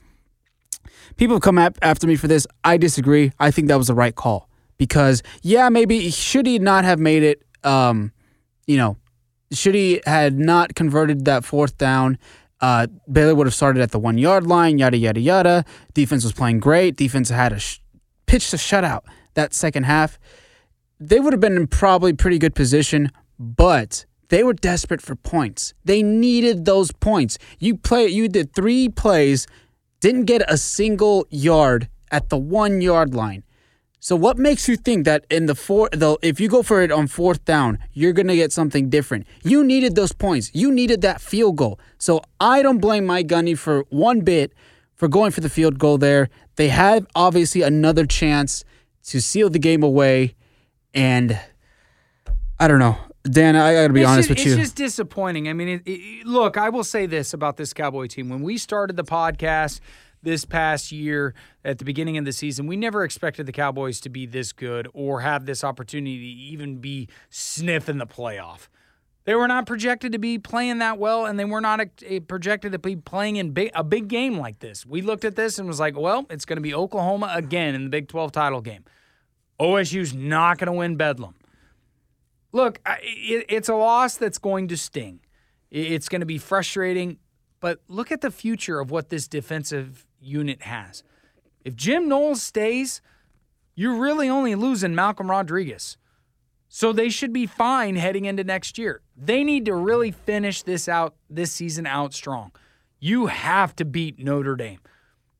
People 1.15 1.39
come 1.39 1.57
ap- 1.57 1.77
after 1.81 2.07
me 2.07 2.15
for 2.15 2.27
this. 2.27 2.45
I 2.63 2.77
disagree. 2.77 3.31
I 3.39 3.51
think 3.51 3.69
that 3.69 3.77
was 3.77 3.87
the 3.87 3.95
right 3.95 4.15
call 4.15 4.49
because 4.77 5.23
yeah, 5.41 5.69
maybe 5.69 6.09
should 6.11 6.45
he 6.45 6.59
not 6.59 6.83
have 6.83 6.99
made 6.99 7.23
it? 7.23 7.41
Um, 7.63 8.11
you 8.65 8.75
know, 8.75 8.97
should 9.51 9.75
he 9.75 10.01
had 10.05 10.37
not 10.37 10.75
converted 10.75 11.23
that 11.25 11.45
fourth 11.45 11.77
down? 11.77 12.17
Uh, 12.59 12.87
Baylor 13.11 13.35
would 13.35 13.47
have 13.47 13.53
started 13.53 13.81
at 13.81 13.91
the 13.91 13.99
one 13.99 14.17
yard 14.17 14.47
line, 14.47 14.77
yada 14.77 14.97
yada 14.97 15.19
yada. 15.19 15.65
Defense 15.93 16.23
was 16.23 16.33
playing 16.33 16.59
great. 16.59 16.95
Defense 16.95 17.29
had 17.29 17.53
a 17.53 17.59
sh- 17.59 17.79
pitched 18.25 18.53
a 18.53 18.57
shutout 18.57 19.01
that 19.35 19.53
second 19.53 19.83
half. 19.83 20.17
They 20.99 21.19
would 21.19 21.33
have 21.33 21.39
been 21.39 21.55
in 21.55 21.67
probably 21.67 22.13
pretty 22.13 22.39
good 22.39 22.55
position, 22.55 23.11
but 23.37 24.05
they 24.29 24.43
were 24.43 24.53
desperate 24.53 25.01
for 25.01 25.15
points. 25.15 25.73
They 25.85 26.01
needed 26.01 26.65
those 26.65 26.91
points. 26.91 27.37
You 27.59 27.77
play. 27.77 28.07
You 28.07 28.27
did 28.27 28.53
three 28.53 28.89
plays, 28.89 29.47
didn't 29.99 30.25
get 30.25 30.41
a 30.51 30.57
single 30.57 31.25
yard 31.29 31.89
at 32.11 32.29
the 32.29 32.37
one 32.37 32.81
yard 32.81 33.13
line. 33.13 33.43
So 33.99 34.15
what 34.15 34.37
makes 34.37 34.67
you 34.67 34.77
think 34.77 35.05
that 35.05 35.25
in 35.29 35.47
the 35.47 35.55
four, 35.55 35.89
the 35.91 36.17
if 36.21 36.39
you 36.39 36.49
go 36.49 36.61
for 36.61 36.81
it 36.81 36.91
on 36.91 37.07
fourth 37.07 37.43
down, 37.45 37.79
you're 37.93 38.13
gonna 38.13 38.35
get 38.35 38.51
something 38.51 38.89
different? 38.89 39.25
You 39.43 39.63
needed 39.63 39.95
those 39.95 40.11
points. 40.11 40.51
You 40.53 40.71
needed 40.71 41.01
that 41.01 41.19
field 41.19 41.55
goal. 41.55 41.79
So 41.97 42.21
I 42.39 42.61
don't 42.61 42.79
blame 42.79 43.05
Mike 43.05 43.27
Gundy 43.27 43.57
for 43.57 43.85
one 43.89 44.21
bit 44.21 44.53
for 44.93 45.07
going 45.07 45.31
for 45.31 45.41
the 45.41 45.49
field 45.49 45.79
goal 45.79 45.97
there. 45.97 46.29
They 46.55 46.69
had 46.69 47.07
obviously 47.15 47.63
another 47.63 48.05
chance 48.05 48.63
to 49.05 49.21
seal 49.21 49.49
the 49.49 49.59
game 49.59 49.83
away, 49.83 50.35
and 50.93 51.39
I 52.59 52.67
don't 52.67 52.79
know. 52.79 52.97
Dan, 53.23 53.55
I 53.55 53.73
gotta 53.73 53.93
be 53.93 54.01
It's 54.01 54.09
honest 54.09 54.29
just, 54.29 54.39
with 54.39 54.47
you. 54.47 54.53
It's 54.53 54.61
just 54.61 54.75
disappointing. 54.75 55.49
I 55.49 55.53
mean, 55.53 55.67
it, 55.67 55.81
it, 55.85 56.25
look, 56.25 56.55
I 56.55 56.69
will 56.69 56.83
say 56.83 57.07
this 57.07 57.33
about 57.33 57.57
this 57.57 57.73
Cowboy 57.73 58.07
team. 58.07 58.29
When 58.29 58.41
we 58.41 58.57
started 58.57 58.95
the 58.95 59.03
podcast 59.03 59.79
this 60.27 60.43
past 60.43 60.91
year 60.91 61.33
at 61.63 61.77
the 61.79 61.85
beginning 61.85 62.17
of 62.17 62.25
the 62.25 62.33
season, 62.33 62.67
we 62.67 62.75
never 62.75 63.05
expected 63.05 63.45
the 63.45 63.53
Cowboys 63.53 64.01
to 64.01 64.09
be 64.09 64.25
this 64.25 64.51
good 64.51 64.85
or 64.93 65.21
have 65.21 65.45
this 65.45 65.63
opportunity 65.63 66.17
to 66.17 66.25
even 66.25 66.79
be 66.79 67.07
sniffing 67.29 67.97
the 67.97 68.05
playoff. 68.05 68.67
They 69.23 69.35
were 69.35 69.47
not 69.47 69.65
projected 69.65 70.11
to 70.11 70.19
be 70.19 70.37
playing 70.37 70.79
that 70.79 70.99
well, 70.99 71.25
and 71.25 71.39
they 71.39 71.45
were 71.45 71.61
not 71.61 71.79
uh, 71.79 72.19
projected 72.27 72.73
to 72.73 72.79
be 72.79 72.97
playing 72.97 73.37
in 73.37 73.51
big, 73.51 73.71
a 73.73 73.85
big 73.85 74.09
game 74.09 74.37
like 74.37 74.59
this. 74.59 74.85
We 74.85 75.01
looked 75.01 75.23
at 75.23 75.37
this 75.37 75.59
and 75.59 75.67
was 75.67 75.79
like, 75.79 75.97
well, 75.97 76.25
it's 76.29 76.43
going 76.43 76.57
to 76.57 76.61
be 76.61 76.73
Oklahoma 76.73 77.31
again 77.33 77.73
in 77.73 77.85
the 77.85 77.89
Big 77.89 78.09
12 78.09 78.33
title 78.33 78.59
game. 78.59 78.83
OSU's 79.59 80.13
not 80.13 80.57
going 80.57 80.67
to 80.67 80.73
win 80.73 80.97
Bedlam. 80.97 81.35
Look, 82.51 82.79
it, 82.85 83.45
it's 83.47 83.69
a 83.69 83.75
loss 83.75 84.17
that's 84.17 84.39
going 84.39 84.67
to 84.69 84.77
sting. 84.77 85.21
It's 85.71 86.09
going 86.09 86.21
to 86.21 86.25
be 86.25 86.37
frustrating, 86.37 87.17
but 87.59 87.79
look 87.87 88.11
at 88.11 88.21
the 88.21 88.31
future 88.31 88.79
of 88.79 88.91
what 88.91 89.09
this 89.09 89.27
defensive 89.27 90.06
unit 90.19 90.63
has. 90.63 91.03
If 91.63 91.75
Jim 91.75 92.07
Knowles 92.07 92.41
stays, 92.41 93.01
you're 93.75 93.99
really 93.99 94.29
only 94.29 94.55
losing 94.55 94.95
Malcolm 94.95 95.29
Rodriguez. 95.29 95.97
So 96.69 96.91
they 96.91 97.09
should 97.09 97.31
be 97.31 97.45
fine 97.45 97.95
heading 97.95 98.25
into 98.25 98.43
next 98.43 98.77
year. 98.77 99.01
They 99.15 99.43
need 99.43 99.65
to 99.65 99.75
really 99.75 100.11
finish 100.11 100.63
this 100.63 100.87
out 100.87 101.15
this 101.29 101.51
season 101.51 101.85
out 101.85 102.13
strong. 102.13 102.51
You 102.99 103.27
have 103.27 103.75
to 103.77 103.85
beat 103.85 104.19
Notre 104.19 104.55
Dame. 104.55 104.79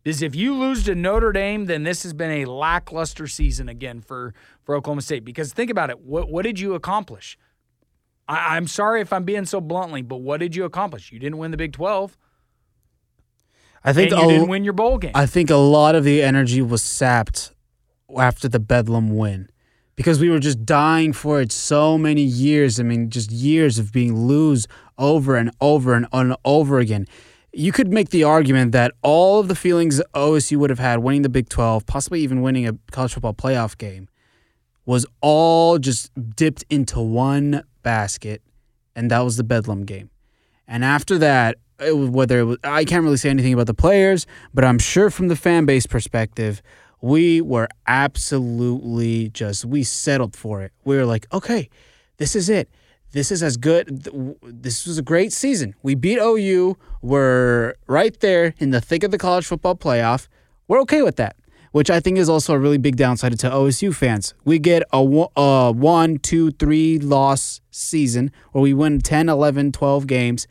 Because 0.03 0.22
if 0.22 0.36
you 0.36 0.53
lose 0.53 0.86
to 0.86 0.96
Notre 0.96 1.34
Dame, 1.34 1.65
then 1.65 1.84
this 1.84 2.03
has 2.03 2.13
been 2.13 2.31
a 2.31 2.46
lackluster 2.46 3.27
season 3.27 3.67
again 3.67 4.00
for, 4.00 4.34
for 4.63 4.75
Oklahoma 4.75 5.01
State. 5.01 5.25
Because 5.25 5.51
think 5.51 5.69
about 5.69 5.89
it. 5.89 6.00
What 6.00 6.29
what 6.29 6.43
did 6.43 6.60
you 6.60 6.75
accomplish? 6.75 7.38
I, 8.27 8.55
I'm 8.55 8.67
sorry 8.67 9.01
if 9.01 9.12
I'm 9.12 9.25
being 9.25 9.46
so 9.46 9.60
bluntly, 9.60 10.01
but 10.01 10.17
what 10.17 10.39
did 10.39 10.55
you 10.55 10.63
accomplish? 10.63 11.12
You 11.12 11.19
didn't 11.19 11.39
win 11.39 11.51
the 11.51 11.57
Big 11.57 11.74
12. 11.74 12.17
I 13.88 13.94
think 13.94 14.12
and 14.12 14.20
you 14.20 14.27
a- 14.27 14.32
didn't 14.34 14.50
win 14.50 14.65
your 14.65 14.74
bowl 14.74 14.98
game. 14.98 15.12
I 15.15 15.25
think 15.25 15.50
a 15.50 15.56
lot 15.56 15.96
of 15.96 16.03
the 16.03 16.22
energy 16.22 16.62
was 16.62 16.84
sapped 16.84 17.53
after 18.17 18.50
the 18.50 18.60
Bedlam 18.60 19.15
win 19.15 19.50
because 19.96 20.20
we 20.20 20.29
were 20.29 20.39
just 20.39 20.65
dying 20.65 21.13
for 21.13 21.39
it 21.39 21.53
so 21.53 21.98
many 21.98 22.22
years. 22.22 22.82
I 22.82 22.84
mean, 22.84 23.10
just 23.10 23.32
years 23.32 23.79
of 23.79 23.94
being 23.94 24.27
lose 24.27 24.67
over 24.98 25.38
and 25.38 25.51
over 25.62 25.94
and, 25.94 26.06
and 26.12 26.36
over 26.44 26.79
again. 26.79 27.08
You 27.53 27.72
could 27.72 27.88
make 27.88 28.10
the 28.10 28.25
argument 28.25 28.74
that 28.74 28.91
all 29.01 29.39
of 29.39 29.48
the 29.48 29.56
feelings 29.56 30.01
OSU 30.13 30.58
would 30.58 30.70
have 30.70 30.79
had 30.79 31.00
winning 31.00 31.22
the 31.22 31.29
Big 31.29 31.48
12, 31.48 31.86
possibly 31.86 32.20
even 32.20 32.41
winning 32.41 32.67
a 32.67 32.74
college 32.91 33.13
football 33.13 33.34
playoff 33.34 33.77
game, 33.77 34.10
was 34.86 35.06
all 35.22 35.79
just 35.79 36.12
dipped 36.36 36.65
into 36.70 37.00
one 37.00 37.63
basket, 37.84 38.41
and 38.98 39.10
that 39.10 39.20
was 39.20 39.38
the 39.38 39.46
Bedlam 39.46 39.86
game. 39.86 40.10
And 40.67 40.84
after 40.84 41.17
that, 41.20 41.56
whether 41.79 42.39
it 42.39 42.43
was, 42.43 42.57
I 42.63 42.86
can't 42.86 43.03
really 43.03 43.17
say 43.17 43.29
anything 43.29 43.53
about 43.53 43.67
the 43.67 43.74
players, 43.74 44.25
but 44.53 44.63
I'm 44.63 44.79
sure 44.79 45.10
from 45.10 45.27
the 45.27 45.36
fan 45.36 45.65
base 45.65 45.86
perspective, 45.86 46.62
we 47.01 47.41
were 47.41 47.67
absolutely 47.86 49.29
just, 49.29 49.65
we 49.65 49.84
settled 49.84 50.36
for 50.36 50.62
it. 50.62 50.72
We 50.84 50.98
were 50.98 51.05
like, 51.05 51.27
okay, 51.31 51.69
this 52.17 52.36
is 52.36 52.50
it. 52.50 52.69
This 53.12 53.31
is 53.31 53.41
as 53.41 53.57
good. 53.57 54.07
This 54.43 54.86
was 54.86 54.98
a 54.98 55.01
great 55.01 55.31
season. 55.31 55.75
We 55.81 55.96
beat 55.96 56.19
OU. 56.19 56.77
We're 57.01 57.75
right 57.88 58.19
there 58.19 58.53
in 58.57 58.72
the 58.72 58.81
thick 58.81 59.03
of 59.03 59.12
the 59.12 59.17
college 59.17 59.46
football 59.46 59.75
playoff. 59.75 60.27
We're 60.67 60.81
okay 60.81 61.01
with 61.01 61.15
that, 61.15 61.38
which 61.72 61.89
I 61.89 62.00
think 62.00 62.17
is 62.17 62.27
also 62.27 62.53
a 62.53 62.60
really 62.60 62.77
big 62.77 62.98
downside 62.98 63.38
to 63.39 63.50
OSU 63.50 63.96
fans. 63.96 64.34
We 64.43 64.60
get 64.60 64.84
a 64.91 64.98
uh, 65.38 65.72
one, 65.72 66.17
two, 66.17 66.51
three 66.51 67.00
loss 67.00 67.62
season 67.72 68.31
where 68.51 68.62
we 68.62 68.74
win 68.74 69.00
10, 69.00 69.29
11, 69.29 69.72
12 69.72 70.07
games, 70.07 70.48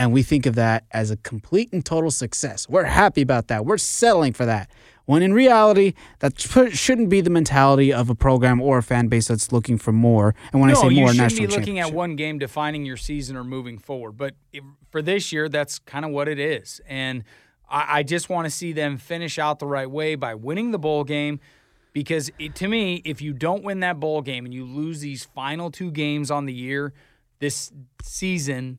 and 0.00 0.14
we 0.14 0.22
think 0.22 0.46
of 0.46 0.54
that 0.54 0.86
as 0.92 1.10
a 1.10 1.16
complete 1.18 1.70
and 1.74 1.84
total 1.84 2.10
success. 2.10 2.66
We're 2.66 2.84
happy 2.84 3.20
about 3.20 3.48
that. 3.48 3.66
We're 3.66 3.76
settling 3.76 4.32
for 4.32 4.46
that. 4.46 4.70
When 5.04 5.22
in 5.22 5.34
reality, 5.34 5.92
that 6.20 6.40
shouldn't 6.40 7.10
be 7.10 7.20
the 7.20 7.28
mentality 7.28 7.92
of 7.92 8.08
a 8.08 8.14
program 8.14 8.62
or 8.62 8.78
a 8.78 8.82
fan 8.82 9.08
base 9.08 9.28
that's 9.28 9.52
looking 9.52 9.76
for 9.76 9.92
more. 9.92 10.34
And 10.52 10.60
when 10.62 10.70
no, 10.70 10.78
I 10.78 10.80
say 10.80 10.88
more, 10.88 11.12
you 11.12 11.28
shouldn't 11.28 11.36
be 11.36 11.46
looking 11.48 11.80
at 11.80 11.92
one 11.92 12.16
game 12.16 12.38
defining 12.38 12.86
your 12.86 12.96
season 12.96 13.36
or 13.36 13.44
moving 13.44 13.76
forward. 13.76 14.12
But 14.12 14.36
for 14.90 15.02
this 15.02 15.32
year, 15.32 15.50
that's 15.50 15.78
kind 15.80 16.06
of 16.06 16.12
what 16.12 16.28
it 16.28 16.38
is. 16.38 16.80
And 16.88 17.22
I, 17.68 17.98
I 17.98 18.02
just 18.02 18.30
want 18.30 18.46
to 18.46 18.50
see 18.50 18.72
them 18.72 18.96
finish 18.96 19.38
out 19.38 19.58
the 19.58 19.66
right 19.66 19.90
way 19.90 20.14
by 20.14 20.34
winning 20.34 20.70
the 20.70 20.78
bowl 20.78 21.04
game. 21.04 21.40
Because 21.92 22.30
it, 22.38 22.54
to 22.54 22.68
me, 22.68 23.02
if 23.04 23.20
you 23.20 23.34
don't 23.34 23.64
win 23.64 23.80
that 23.80 24.00
bowl 24.00 24.22
game 24.22 24.46
and 24.46 24.54
you 24.54 24.64
lose 24.64 25.00
these 25.00 25.24
final 25.24 25.70
two 25.70 25.90
games 25.90 26.30
on 26.30 26.46
the 26.46 26.54
year, 26.54 26.94
this 27.38 27.70
season, 28.02 28.78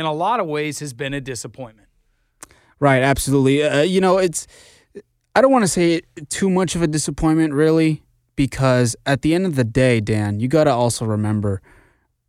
in 0.00 0.06
a 0.06 0.12
lot 0.12 0.40
of 0.40 0.46
ways, 0.46 0.80
has 0.80 0.92
been 0.92 1.14
a 1.14 1.20
disappointment. 1.20 1.88
Right, 2.80 3.02
absolutely. 3.02 3.62
Uh, 3.62 3.82
you 3.82 4.00
know, 4.00 4.18
it's 4.18 4.46
I 5.36 5.42
don't 5.42 5.52
want 5.52 5.62
to 5.62 5.68
say 5.68 5.94
it 5.94 6.30
too 6.30 6.50
much 6.50 6.74
of 6.74 6.82
a 6.82 6.88
disappointment 6.88 7.52
really 7.52 8.02
because 8.34 8.96
at 9.06 9.22
the 9.22 9.34
end 9.34 9.46
of 9.46 9.54
the 9.54 9.64
day, 9.64 10.00
Dan, 10.00 10.40
you 10.40 10.48
got 10.48 10.64
to 10.64 10.72
also 10.72 11.04
remember 11.04 11.60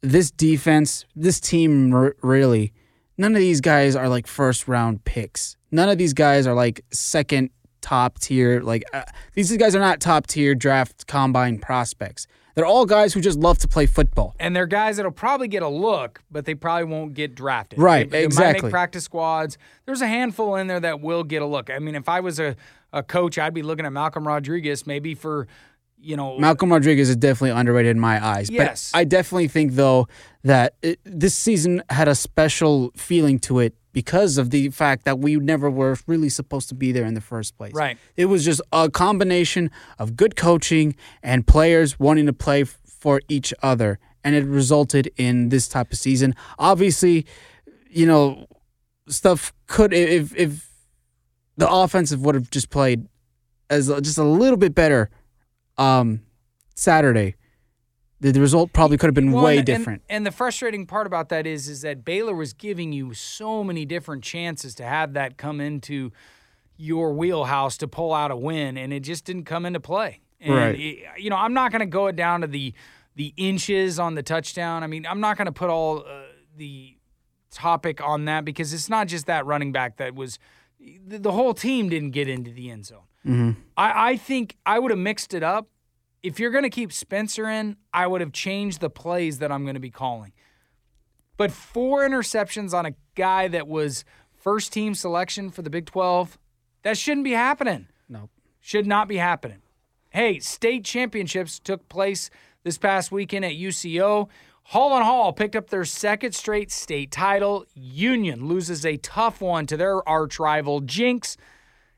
this 0.01 0.30
defense, 0.30 1.06
this 1.16 1.40
team 1.40 1.94
r- 1.94 2.16
really 2.22 2.74
none 3.18 3.34
of 3.34 3.40
these 3.40 3.62
guys 3.62 3.96
are 3.96 4.10
like 4.10 4.28
first 4.28 4.68
round 4.68 5.06
picks. 5.06 5.56
None 5.72 5.90
of 5.90 5.98
these 5.98 6.13
guys 6.13 6.46
are 6.46 6.54
like 6.54 6.84
second 6.92 7.50
top 7.82 8.20
tier 8.20 8.62
like 8.62 8.84
uh, 8.94 9.04
these 9.34 9.56
guys 9.58 9.75
are 9.75 9.80
not 9.80 10.00
top 10.00 10.28
tier 10.28 10.54
draft 10.54 11.08
combine 11.08 11.60
prospects. 11.60 12.28
They're 12.55 12.65
all 12.65 12.86
guys 12.86 13.13
who 13.13 13.22
just 13.22 13.39
love 13.39 13.58
to 13.60 13.67
play 13.67 13.86
football. 13.86 14.36
And 14.39 14.55
they're 14.55 14.65
guys 14.65 14.98
that'll 14.98 15.12
probably 15.12 15.48
get 15.48 15.63
a 15.63 15.67
look, 15.67 16.22
but 16.29 16.46
they 16.46 16.55
probably 16.55 16.86
won't 16.86 17.13
get 17.13 17.36
drafted. 17.36 17.79
Right, 17.79 18.10
They, 18.10 18.20
they 18.20 18.24
might 18.24 18.25
exactly. 18.25 18.67
make 18.67 18.72
practice 18.72 19.03
squads. 19.05 19.58
There's 19.86 20.01
a 20.01 20.08
handful 20.08 20.55
in 20.55 20.67
there 20.67 20.79
that 20.79 21.01
will 21.01 21.24
get 21.24 21.41
a 21.41 21.46
look. 21.46 21.70
I 21.70 21.79
mean, 21.79 21.96
if 21.96 22.10
I 22.10 22.20
was 22.20 22.39
a, 22.39 22.55
a 22.91 23.03
coach, 23.03 23.38
I'd 23.38 23.53
be 23.53 23.62
looking 23.63 23.86
at 23.86 23.93
Malcolm 23.93 24.27
Rodriguez 24.27 24.86
maybe 24.86 25.15
for, 25.15 25.48
you 25.98 26.17
know, 26.17 26.38
Malcolm 26.39 26.72
Rodriguez 26.72 27.10
is 27.10 27.15
definitely 27.15 27.51
underrated 27.51 27.91
in 27.91 28.00
my 28.00 28.24
eyes. 28.25 28.50
Yes. 28.50 28.91
But 28.91 28.98
I 28.98 29.03
definitely 29.03 29.48
think, 29.48 29.74
though, 29.74 30.08
that 30.43 30.75
it, 30.81 31.00
this 31.03 31.36
season 31.36 31.84
had 31.89 32.08
a 32.08 32.15
special 32.15 32.91
feeling 32.96 33.39
to 33.39 33.60
it 33.60 33.75
because 33.93 34.38
of 34.38 34.50
the 34.50 34.69
fact 34.69 35.05
that 35.05 35.19
we 35.19 35.36
never 35.36 35.69
were 35.69 35.98
really 36.07 36.29
supposed 36.29 36.69
to 36.69 36.75
be 36.75 36.91
there 36.91 37.05
in 37.05 37.13
the 37.13 37.21
first 37.21 37.57
place. 37.57 37.74
Right. 37.74 37.98
It 38.15 38.25
was 38.25 38.45
just 38.45 38.62
a 38.71 38.89
combination 38.89 39.71
of 40.00 40.15
good 40.15 40.36
coaching 40.36 40.95
and 41.21 41.45
players 41.45 42.00
wanting 42.00 42.25
to 42.27 42.33
play 42.33 42.62
f- 42.62 42.79
for 42.86 43.21
each 43.27 43.53
other. 43.62 44.00
And 44.24 44.36
it 44.36 44.45
resulted 44.45 45.12
in 45.17 45.50
this 45.50 45.67
type 45.67 45.91
of 45.91 45.98
season. 45.98 46.36
Obviously, 46.60 47.25
you 47.89 48.05
know, 48.05 48.45
stuff 49.07 49.51
could, 49.67 49.93
if, 49.93 50.36
if 50.36 50.69
the 51.57 51.69
offensive 51.69 52.24
would 52.24 52.36
have 52.36 52.50
just 52.51 52.69
played 52.69 53.07
as 53.69 53.88
just 54.01 54.17
a 54.17 54.24
little 54.24 54.57
bit 54.57 54.75
better 54.75 55.10
um, 55.77 56.21
Saturday, 56.75 57.36
the, 58.22 58.32
the 58.32 58.40
result 58.40 58.72
probably 58.72 58.98
could 58.98 59.08
have 59.08 59.13
been 59.13 59.32
Well, 59.34 59.44
way 59.44 59.58
and- 59.58 59.68
and- 59.70 59.78
different. 59.80 60.01
And, 60.10 60.25
the 60.25 60.32
frustrating 60.32 60.86
part 60.86 61.06
about 61.08 61.28
that 61.30 61.46
is, 61.46 61.68
is 61.68 61.82
that 61.82 62.06
Baylor 62.06 62.34
was 62.34 62.54
giving 62.54 62.94
you 62.94 63.13
so 63.13 63.63
many 63.63 63.84
different 63.86 64.24
chances 64.24 64.74
to 64.75 64.84
have 64.86 65.13
that 65.13 65.38
come 65.38 65.60
into 65.60 66.12
your 66.78 67.13
wheelhouse 67.13 67.78
to 67.78 67.88
pull 67.88 68.13
out 68.13 68.32
a 68.32 68.36
win, 68.36 68.78
and 68.78 68.94
it 68.94 69.01
just 69.01 69.25
didn't 69.25 69.44
come 69.46 69.66
into 69.66 69.80
play. 69.80 70.22
And 70.40 70.56
Right. 70.56 70.80
it- 70.80 71.00
you 71.20 71.30
know, 71.30 71.36
I'm 71.36 71.54
not 71.54 71.72
going 71.72 71.82
to 71.82 71.86
go 71.86 72.08
it 72.08 72.16
down 72.16 72.42
to 72.42 72.48
the 72.48 72.74
the 73.16 73.34
inches 73.36 74.00
on 74.00 74.16
the 74.16 74.24
touchdown. 74.24 74.84
I 74.84 74.88
mean, 74.88 75.06
I'm 75.06 75.20
not 75.20 75.36
going 75.36 75.46
to 75.48 75.51
put 75.51 75.70
all 75.70 76.00
uh, 76.00 76.22
the 76.56 76.96
topic 77.51 78.01
on 78.01 78.24
that 78.25 78.46
because 78.46 78.74
it's 78.74 78.88
not 78.90 79.08
just 79.08 79.25
that 79.25 79.46
running 79.46 79.72
back 79.74 79.98
that 79.98 80.16
was. 80.16 80.40
The, 80.80 81.20
the 81.20 81.32
whole 81.34 81.54
team 81.54 81.90
didn't 81.90 82.12
get 82.12 82.28
into 82.28 82.50
the 82.51 82.72
end 82.72 82.86
zone. 82.88 83.04
Mm-hmm. 83.28 83.60
I, 83.78 84.12
I 84.12 84.18
think 84.18 84.56
I 84.66 84.80
would 84.80 84.90
have 84.92 84.98
mixed 85.00 85.34
it 85.36 85.44
up. 85.44 85.68
If 86.24 86.40
you're 86.40 86.51
going 86.51 86.63
to 86.63 86.70
keep 86.70 86.94
Spencer 86.94 87.50
in, 87.50 87.78
I 87.94 88.06
would 88.06 88.22
have 88.22 88.32
changed 88.32 88.80
the 88.80 88.90
plays 88.90 89.40
that 89.40 89.51
I'm 89.51 89.63
going 89.63 89.75
to 89.75 89.80
be 89.80 89.90
calling. 89.90 90.34
But 91.36 91.51
four 91.51 92.08
interceptions 92.08 92.74
on 92.74 92.86
a 92.86 92.94
guy 93.16 93.48
that 93.48 93.68
was 93.68 94.06
first 94.36 94.72
team 94.72 94.94
selection 94.94 95.50
for 95.50 95.63
the 95.63 95.70
Big 95.70 95.88
12. 95.88 96.38
That 96.84 96.98
shouldn't 96.98 97.24
be 97.24 97.32
happening. 97.32 97.88
No. 98.08 98.30
Should 98.60 98.86
not 98.86 99.08
be 99.08 99.18
happening. 99.18 99.62
Hey, 100.10 100.40
state 100.40 100.86
championships 100.86 101.58
took 101.58 101.90
place 101.90 102.30
this 102.63 102.78
past 102.78 103.12
weekend 103.12 103.46
at 103.46 103.54
UCO. 103.54 104.30
Holland 104.66 105.06
Hall 105.06 105.34
picked 105.34 105.56
up 105.56 105.70
their 105.70 105.86
second 105.86 106.36
straight 106.36 106.72
state 106.72 107.12
title. 107.12 107.66
Union 107.74 108.48
loses 108.48 108.86
a 108.86 108.98
tough 108.98 109.42
one 109.42 109.66
to 109.66 109.78
their 109.78 110.08
arch 110.08 110.40
rival 110.40 110.82
Jenks. 110.82 111.38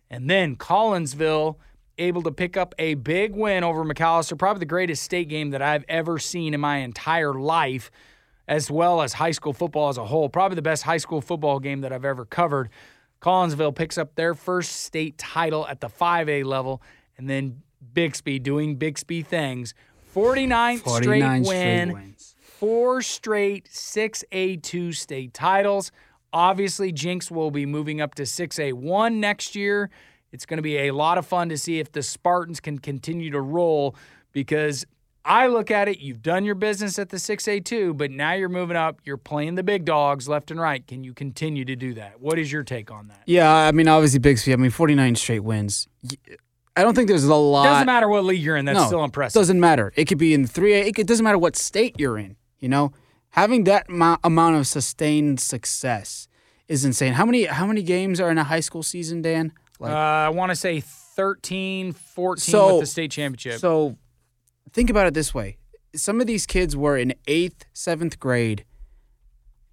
And 0.09 0.29
then 0.29 0.55
Collinsville 0.55 1.57
able 1.97 2.21
to 2.23 2.31
pick 2.31 2.57
up 2.57 2.73
a 2.79 2.95
big 2.95 3.35
win 3.35 3.63
over 3.63 3.83
McAlester, 3.83 4.37
probably 4.37 4.59
the 4.59 4.65
greatest 4.65 5.03
state 5.03 5.29
game 5.29 5.51
that 5.51 5.61
I've 5.61 5.85
ever 5.87 6.19
seen 6.19 6.53
in 6.53 6.59
my 6.59 6.77
entire 6.77 7.33
life, 7.33 7.91
as 8.47 8.69
well 8.69 9.01
as 9.01 9.13
high 9.13 9.31
school 9.31 9.53
football 9.53 9.89
as 9.89 9.97
a 9.97 10.05
whole. 10.05 10.29
Probably 10.29 10.55
the 10.55 10.61
best 10.61 10.83
high 10.83 10.97
school 10.97 11.21
football 11.21 11.59
game 11.59 11.81
that 11.81 11.93
I've 11.93 12.05
ever 12.05 12.25
covered. 12.25 12.69
Collinsville 13.21 13.73
picks 13.75 13.97
up 13.97 14.15
their 14.15 14.33
first 14.33 14.81
state 14.83 15.17
title 15.17 15.65
at 15.67 15.79
the 15.79 15.87
5A 15.87 16.43
level, 16.43 16.81
and 17.17 17.29
then 17.29 17.61
Bixby 17.93 18.39
doing 18.39 18.75
Bixby 18.75 19.21
things. 19.21 19.73
49th 20.13 20.79
49 20.79 21.43
straight 21.43 21.47
win 21.47 21.93
wins. 21.93 22.35
four 22.39 23.01
straight 23.01 23.67
6A2 23.71 24.93
state 24.93 25.33
titles. 25.33 25.91
Obviously, 26.31 26.91
Jenks 26.91 27.31
will 27.31 27.51
be 27.51 27.65
moving 27.65 28.01
up 28.01 28.15
to 28.15 28.23
6A1 28.23 29.15
next 29.15 29.55
year. 29.55 29.89
It's 30.33 30.47
going 30.47 30.57
to 30.57 30.63
be 30.63 30.77
a 30.79 30.91
lot 30.91 31.17
of 31.17 31.25
fun 31.25 31.49
to 31.49 31.57
see 31.57 31.79
if 31.79 31.91
the 31.91 32.01
Spartans 32.01 32.59
can 32.59 32.79
continue 32.79 33.29
to 33.29 33.39
roll 33.39 33.95
because 34.31 34.83
I 35.23 35.47
look 35.47 35.71
at 35.71 35.87
it, 35.87 35.99
you've 35.99 36.21
done 36.21 36.43
your 36.43 36.55
business 36.55 36.99
at 36.99 37.09
the 37.09 37.17
6A2, 37.17 37.95
but 37.95 38.11
now 38.11 38.33
you're 38.33 38.49
moving 38.49 38.75
up, 38.75 38.99
you're 39.05 39.15
playing 39.15 39.55
the 39.55 39.63
big 39.63 39.85
dogs 39.85 40.27
left 40.27 40.51
and 40.51 40.59
right. 40.59 40.85
Can 40.85 41.03
you 41.03 41.13
continue 41.13 41.63
to 41.65 41.75
do 41.75 41.93
that? 41.93 42.19
What 42.19 42.39
is 42.39 42.51
your 42.51 42.63
take 42.63 42.91
on 42.91 43.07
that? 43.07 43.21
Yeah, 43.25 43.53
I 43.53 43.71
mean, 43.71 43.87
obviously 43.87 44.19
Bixby. 44.19 44.51
I 44.51 44.55
mean, 44.57 44.71
49 44.71 45.15
straight 45.15 45.39
wins. 45.41 45.87
I 46.75 46.81
don't 46.81 46.95
think 46.95 47.07
there's 47.07 47.23
a 47.23 47.35
lot. 47.35 47.65
Doesn't 47.65 47.85
matter 47.85 48.09
what 48.09 48.25
league 48.25 48.41
you're 48.41 48.57
in, 48.57 48.65
that's 48.65 48.79
no, 48.79 48.87
still 48.87 49.03
impressive. 49.03 49.39
Doesn't 49.39 49.59
matter. 49.59 49.93
It 49.95 50.05
could 50.05 50.17
be 50.17 50.33
in 50.33 50.45
3A. 50.45 50.87
It, 50.87 50.95
could, 50.95 51.07
doesn't 51.07 51.23
matter 51.23 51.37
what 51.37 51.55
state 51.55 51.99
you're 51.99 52.17
in. 52.17 52.35
You 52.59 52.69
know, 52.69 52.91
having 53.29 53.65
that 53.65 53.87
mo- 53.87 54.17
amount 54.23 54.55
of 54.55 54.65
sustained 54.65 55.39
success 55.39 56.27
is 56.67 56.83
insane. 56.83 57.13
How 57.13 57.25
many 57.25 57.45
how 57.45 57.67
many 57.67 57.83
games 57.83 58.19
are 58.19 58.31
in 58.31 58.37
a 58.37 58.45
high 58.45 58.61
school 58.61 58.83
season, 58.83 59.21
Dan? 59.21 59.53
Uh, 59.81 59.85
I 59.87 60.29
want 60.29 60.49
to 60.51 60.55
say 60.55 60.79
13, 60.81 61.93
14 61.93 62.41
So- 62.41 62.75
with 62.75 62.81
the 62.81 62.87
state 62.87 63.11
championship. 63.11 63.59
So 63.59 63.97
think 64.71 64.89
about 64.89 65.07
it 65.07 65.13
this 65.13 65.33
way. 65.33 65.57
Some 65.95 66.19
of 66.21 66.27
these 66.27 66.45
kids 66.45 66.75
were 66.75 66.97
in 66.97 67.13
eighth, 67.27 67.65
seventh 67.73 68.19
grade, 68.19 68.65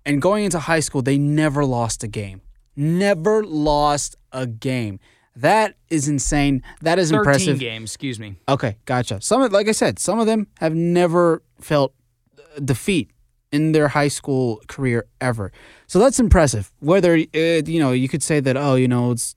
and 0.04 0.20
going 0.20 0.44
into 0.44 0.58
high 0.58 0.80
school, 0.80 1.02
they 1.02 1.16
never 1.18 1.64
lost 1.64 2.02
a 2.02 2.08
game. 2.08 2.42
Never 2.76 3.42
lost 3.44 4.16
a 4.32 4.46
game. 4.46 4.98
That 5.36 5.76
is 5.88 6.08
insane. 6.08 6.62
That 6.82 6.98
is 6.98 7.10
13 7.10 7.18
impressive. 7.20 7.58
games, 7.58 7.90
excuse 7.90 8.18
me. 8.18 8.36
Okay, 8.48 8.76
gotcha. 8.84 9.20
Some, 9.20 9.48
like 9.50 9.68
I 9.68 9.72
said, 9.72 9.98
some 9.98 10.18
of 10.18 10.26
them 10.26 10.46
have 10.58 10.74
never 10.74 11.42
felt 11.60 11.94
uh, 12.38 12.60
defeat 12.60 13.10
in 13.52 13.72
their 13.72 13.88
high 13.88 14.08
school 14.08 14.60
career 14.68 15.06
ever. 15.20 15.52
So 15.86 15.98
that's 15.98 16.20
impressive. 16.20 16.70
Whether 16.80 17.14
uh, 17.14 17.62
you 17.66 17.80
know, 17.80 17.92
you 17.92 18.08
could 18.08 18.22
say 18.22 18.40
that, 18.40 18.56
oh, 18.56 18.74
you 18.74 18.88
know, 18.88 19.12
it's 19.12 19.34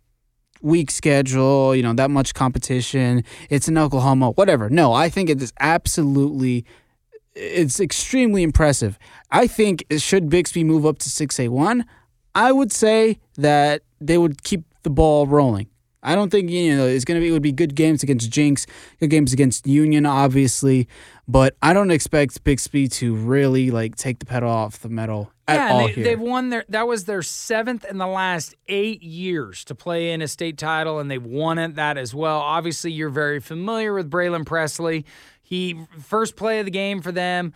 weak 0.63 0.89
schedule, 0.89 1.75
you 1.75 1.84
know, 1.84 1.93
that 1.93 2.10
much 2.10 2.34
competition. 2.34 3.24
It's 3.50 3.67
in 3.67 3.77
Oklahoma, 3.77 4.32
whatever. 4.32 4.70
No, 4.70 4.93
I 4.93 5.10
think 5.10 5.29
it 5.29 5.41
is 5.41 5.53
absolutely. 5.60 6.65
It's 7.36 7.79
extremely 7.79 8.43
impressive. 8.43 8.98
I 9.32 9.48
think 9.48 9.86
should 9.98 10.29
Bixby 10.29 10.63
move 10.63 10.86
up 10.86 11.00
to 11.00 11.10
six 11.10 11.39
A 11.39 11.50
one, 11.50 11.86
I 12.36 12.51
would 12.51 12.72
say 12.72 13.20
that 13.36 13.82
they 14.00 14.17
would 14.17 14.43
keep 14.43 14.63
the 14.84 14.89
ball 14.89 15.27
rolling. 15.27 15.67
I 16.03 16.15
don't 16.15 16.29
think 16.29 16.50
you 16.50 16.75
know 16.75 16.86
it's 16.86 17.05
gonna 17.05 17.22
be. 17.22 17.29
It 17.29 17.32
would 17.32 17.41
be 17.41 17.53
good 17.53 17.75
games 17.75 18.03
against 18.03 18.29
Jenks, 18.29 18.67
good 19.00 19.10
games 19.10 19.32
against 19.32 19.65
Union, 19.65 20.05
obviously, 20.05 20.88
but 21.27 21.55
I 21.62 21.73
don't 21.73 21.91
expect 21.91 22.43
Bixby 22.43 22.88
to 22.89 23.15
really 23.15 23.71
like 23.71 23.95
take 23.95 24.19
the 24.19 24.25
pedal 24.25 24.49
off 24.49 24.79
the 24.79 24.89
metal 24.89 25.31
at 25.47 25.55
yeah, 25.55 25.73
all 25.73 25.88
they, 25.88 25.93
here. 25.93 26.03
they've 26.03 26.19
won 26.19 26.49
their. 26.49 26.65
That 26.69 26.88
was 26.88 27.05
their 27.05 27.21
seventh 27.21 27.86
in 27.86 27.97
the 27.97 28.07
last 28.07 28.55
eight 28.67 29.01
years 29.01 29.63
to 29.65 29.75
play 29.75 30.12
in 30.12 30.21
a 30.21 30.27
state 30.27 30.57
title, 30.57 30.99
and 30.99 31.09
they've 31.09 31.25
won 31.25 31.57
it 31.59 31.75
that 31.75 31.97
as 31.97 32.13
well. 32.13 32.39
Obviously, 32.39 32.91
you're 32.91 33.09
very 33.09 33.39
familiar 33.39 33.93
with 33.93 34.09
Braylin 34.09 34.45
Presley. 34.45 35.05
He 35.41 35.86
first 35.99 36.36
play 36.36 36.59
of 36.59 36.65
the 36.65 36.71
game 36.71 37.01
for 37.01 37.12
them, 37.12 37.53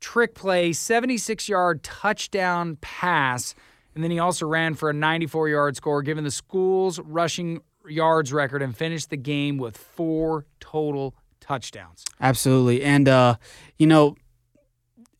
trick 0.00 0.34
play, 0.34 0.72
76 0.72 1.48
yard 1.48 1.82
touchdown 1.82 2.76
pass, 2.80 3.54
and 3.94 4.04
then 4.04 4.10
he 4.10 4.18
also 4.18 4.46
ran 4.46 4.74
for 4.74 4.90
a 4.90 4.94
94 4.94 5.48
yard 5.48 5.76
score, 5.76 6.02
given 6.02 6.22
the 6.22 6.30
school's 6.30 7.00
rushing 7.00 7.60
yards 7.88 8.32
record, 8.32 8.62
and 8.62 8.76
finished 8.76 9.10
the 9.10 9.16
game 9.16 9.58
with 9.58 9.76
four 9.76 10.46
total 10.60 11.14
touchdowns. 11.50 12.04
Absolutely. 12.20 12.84
And 12.84 13.08
uh, 13.08 13.34
you 13.76 13.86
know, 13.88 14.14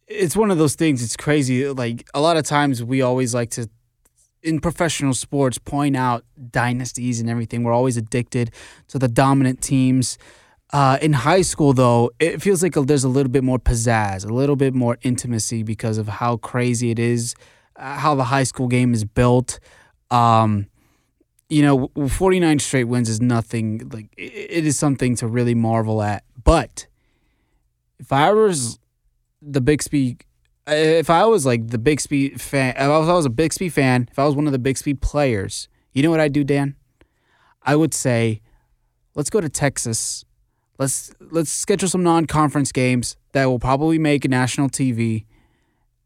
it's 0.06 0.36
one 0.36 0.50
of 0.52 0.58
those 0.58 0.76
things, 0.76 1.02
it's 1.02 1.16
crazy. 1.16 1.68
Like 1.68 2.08
a 2.14 2.20
lot 2.20 2.36
of 2.36 2.44
times 2.44 2.84
we 2.84 3.02
always 3.02 3.34
like 3.34 3.50
to 3.50 3.68
in 4.42 4.60
professional 4.60 5.12
sports 5.12 5.58
point 5.58 5.96
out 5.96 6.24
dynasties 6.50 7.20
and 7.20 7.28
everything. 7.28 7.64
We're 7.64 7.72
always 7.72 7.96
addicted 7.96 8.52
to 8.88 8.98
the 8.98 9.08
dominant 9.08 9.60
teams. 9.60 10.18
Uh, 10.72 10.98
in 11.02 11.12
high 11.12 11.42
school, 11.42 11.72
though, 11.72 12.12
it 12.20 12.40
feels 12.40 12.62
like 12.62 12.74
there's 12.74 13.02
a 13.02 13.08
little 13.08 13.32
bit 13.32 13.42
more 13.42 13.58
pizzazz, 13.58 14.24
a 14.24 14.32
little 14.32 14.54
bit 14.54 14.72
more 14.72 14.98
intimacy 15.02 15.64
because 15.64 15.98
of 15.98 16.06
how 16.06 16.36
crazy 16.36 16.92
it 16.92 16.98
is, 17.00 17.34
uh, 17.74 17.96
how 17.96 18.14
the 18.14 18.24
high 18.24 18.44
school 18.44 18.68
game 18.68 18.94
is 18.94 19.04
built. 19.04 19.58
Um, 20.12 20.69
you 21.50 21.62
know, 21.62 22.08
49 22.08 22.60
straight 22.60 22.84
wins 22.84 23.08
is 23.08 23.20
nothing. 23.20 23.90
Like 23.92 24.08
it 24.16 24.64
is 24.64 24.78
something 24.78 25.16
to 25.16 25.26
really 25.26 25.54
marvel 25.54 26.00
at. 26.00 26.24
But 26.42 26.86
if 27.98 28.12
I 28.12 28.32
was 28.32 28.78
the 29.42 29.60
Bixby, 29.60 30.18
if 30.66 31.10
I 31.10 31.26
was 31.26 31.44
like 31.44 31.68
the 31.68 31.78
Bixby 31.78 32.30
fan, 32.30 32.74
if 32.76 32.82
I 32.82 32.98
was, 32.98 33.08
I 33.08 33.12
was 33.14 33.26
a 33.26 33.30
Bixby 33.30 33.68
fan, 33.68 34.08
if 34.10 34.18
I 34.18 34.24
was 34.24 34.36
one 34.36 34.46
of 34.46 34.52
the 34.52 34.58
Bixby 34.58 34.94
players, 34.94 35.68
you 35.92 36.02
know 36.02 36.10
what 36.10 36.20
I'd 36.20 36.32
do, 36.32 36.44
Dan? 36.44 36.76
I 37.62 37.76
would 37.76 37.92
say, 37.92 38.40
let's 39.14 39.28
go 39.28 39.40
to 39.40 39.48
Texas. 39.48 40.24
Let's 40.78 41.12
let's 41.30 41.50
schedule 41.50 41.88
some 41.88 42.02
non-conference 42.02 42.72
games 42.72 43.16
that 43.32 43.46
will 43.46 43.58
probably 43.58 43.98
make 43.98 44.26
national 44.28 44.70
TV, 44.70 45.26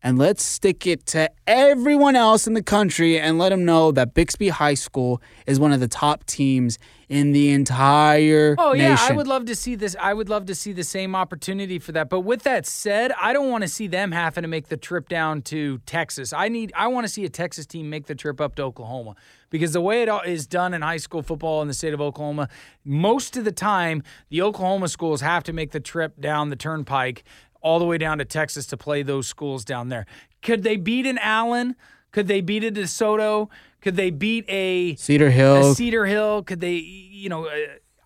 and 0.05 0.19
let's 0.19 0.45
stick 0.45 0.87
it 0.87 1.07
to 1.07 1.31
everyone 1.47 2.15
else 2.15 2.47
in 2.47 2.53
the 2.53 2.63
country 2.63 3.19
and 3.19 3.39
let 3.39 3.49
them 3.49 3.65
know 3.65 3.91
that 3.91 4.13
Bixby 4.13 4.51
High 4.51 4.75
School 4.75 5.23
is 5.47 5.59
one 5.59 5.73
of 5.73 5.81
the 5.81 5.89
top 5.89 6.25
teams 6.27 6.79
in 7.09 7.33
the 7.33 7.51
entire 7.53 8.55
Oh 8.59 8.75
yeah, 8.75 8.99
I 9.01 9.13
would 9.13 9.27
love 9.27 9.47
to 9.47 9.55
see 9.55 9.75
this. 9.75 9.97
I 9.99 10.13
would 10.13 10.29
love 10.29 10.47
to 10.47 10.55
see 10.55 10.73
the 10.73 10.85
same 10.85 11.15
opportunity 11.15 11.79
for 11.79 11.93
that. 11.93 12.11
But 12.11 12.21
with 12.21 12.43
that 12.43 12.67
said, 12.67 13.13
I 13.21 13.33
don't 13.33 13.51
want 13.51 13.63
to 13.63 13.69
see 13.69 13.87
them 13.87 14.13
having 14.13 14.43
to 14.43 14.49
make 14.49 14.69
the 14.69 14.77
trip 14.77 15.09
down 15.09 15.41
to 15.43 15.79
Texas. 15.87 16.33
I 16.33 16.49
need. 16.49 16.73
I 16.77 16.89
want 16.89 17.07
to 17.07 17.13
see 17.13 17.25
a 17.25 17.31
Texas 17.31 17.65
team 17.67 17.89
make 17.89 18.07
the 18.07 18.15
trip 18.15 18.41
up 18.41 18.57
to 18.57 18.63
Oklahoma 18.63 19.17
because 19.49 19.73
the 19.73 19.81
way 19.81 20.03
it 20.03 20.09
all 20.09 20.21
is 20.21 20.47
done 20.47 20.75
in 20.75 20.83
high 20.83 20.99
school 20.99 21.23
football 21.23 21.63
in 21.63 21.69
the 21.69 21.75
state 21.75 21.95
of 21.95 22.01
Oklahoma, 22.01 22.49
most 22.85 23.37
of 23.37 23.45
the 23.45 23.53
time 23.53 24.03
the 24.29 24.43
Oklahoma 24.43 24.89
schools 24.89 25.23
have 25.23 25.45
to 25.45 25.53
make 25.53 25.71
the 25.71 25.81
trip 25.81 26.21
down 26.21 26.51
the 26.51 26.57
turnpike 26.57 27.25
all 27.65 27.79
the 27.79 27.85
way 27.85 27.99
down 27.99 28.19
to 28.19 28.25
Texas 28.25 28.67
to 28.67 28.77
play 28.77 29.03
those 29.03 29.27
schools 29.27 29.65
down 29.65 29.89
there. 29.89 30.07
Could 30.43 30.63
they 30.63 30.77
beat 30.77 31.07
an 31.07 31.19
Allen? 31.19 31.75
Could 32.13 32.29
they 32.29 32.43
beat 32.43 32.63
a 32.63 32.71
DeSoto? 32.71 33.49
Could 33.81 33.97
they 33.97 34.11
beat 34.11 34.45
a 34.49 34.95
Cedar 34.97 35.31
Hill. 35.31 35.73
a 35.73 35.75
Cedar 35.75 36.07
Hill? 36.07 36.43
Could 36.43 36.61
they, 36.61 36.75
you 36.75 37.29
know, 37.29 37.47
uh, 37.47 37.57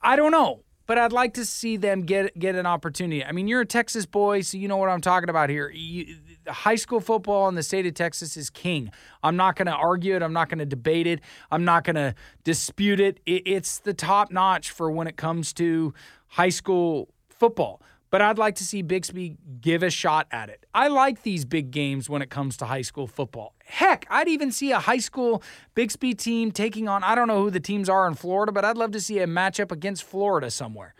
I 0.00 0.16
don't 0.16 0.30
know, 0.30 0.62
but 0.86 0.96
I'd 0.96 1.12
like 1.12 1.34
to 1.34 1.44
see 1.44 1.76
them 1.76 2.02
get 2.02 2.38
get 2.38 2.54
an 2.54 2.66
opportunity. 2.66 3.24
I 3.24 3.32
mean, 3.32 3.48
you're 3.48 3.60
a 3.60 3.66
Texas 3.66 4.06
boy, 4.06 4.40
so 4.40 4.56
you 4.56 4.68
know 4.68 4.76
what 4.76 4.88
I'm 4.88 5.00
talking 5.00 5.28
about 5.28 5.50
here. 5.50 5.70
You, 5.70 6.16
high 6.46 6.76
school 6.76 7.00
football 7.00 7.48
in 7.48 7.56
the 7.56 7.62
state 7.62 7.84
of 7.84 7.94
Texas 7.94 8.36
is 8.36 8.48
king. 8.50 8.90
I'm 9.22 9.36
not 9.36 9.56
going 9.56 9.66
to 9.66 9.74
argue 9.74 10.14
it. 10.16 10.22
I'm 10.22 10.32
not 10.32 10.48
going 10.48 10.60
to 10.60 10.66
debate 10.66 11.06
it. 11.06 11.20
I'm 11.50 11.64
not 11.64 11.84
going 11.84 11.96
to 11.96 12.14
dispute 12.44 13.00
it. 13.00 13.20
it. 13.26 13.42
It's 13.44 13.78
the 13.78 13.92
top 13.92 14.30
notch 14.30 14.70
for 14.70 14.90
when 14.90 15.06
it 15.08 15.16
comes 15.16 15.52
to 15.54 15.92
high 16.28 16.48
school 16.48 17.08
football. 17.28 17.82
But 18.10 18.22
I'd 18.22 18.38
like 18.38 18.54
to 18.56 18.64
see 18.64 18.80
Bixby 18.80 19.36
give 19.60 19.82
a 19.82 19.90
shot 19.90 20.28
at 20.30 20.48
it. 20.48 20.64
I 20.74 20.88
like 20.88 21.22
these 21.22 21.44
big 21.44 21.70
games 21.70 22.08
when 22.08 22.22
it 22.22 22.30
comes 22.30 22.56
to 22.58 22.64
high 22.64 22.82
school 22.82 23.06
football. 23.06 23.54
Heck, 23.64 24.06
I'd 24.08 24.28
even 24.28 24.50
see 24.50 24.72
a 24.72 24.78
high 24.78 24.98
school 24.98 25.42
Bixby 25.74 26.14
team 26.14 26.50
taking 26.50 26.88
on, 26.88 27.04
I 27.04 27.14
don't 27.14 27.28
know 27.28 27.42
who 27.42 27.50
the 27.50 27.60
teams 27.60 27.88
are 27.88 28.08
in 28.08 28.14
Florida, 28.14 28.50
but 28.50 28.64
I'd 28.64 28.78
love 28.78 28.92
to 28.92 29.00
see 29.00 29.18
a 29.18 29.26
matchup 29.26 29.70
against 29.70 30.04
Florida 30.04 30.50
somewhere. 30.50 30.94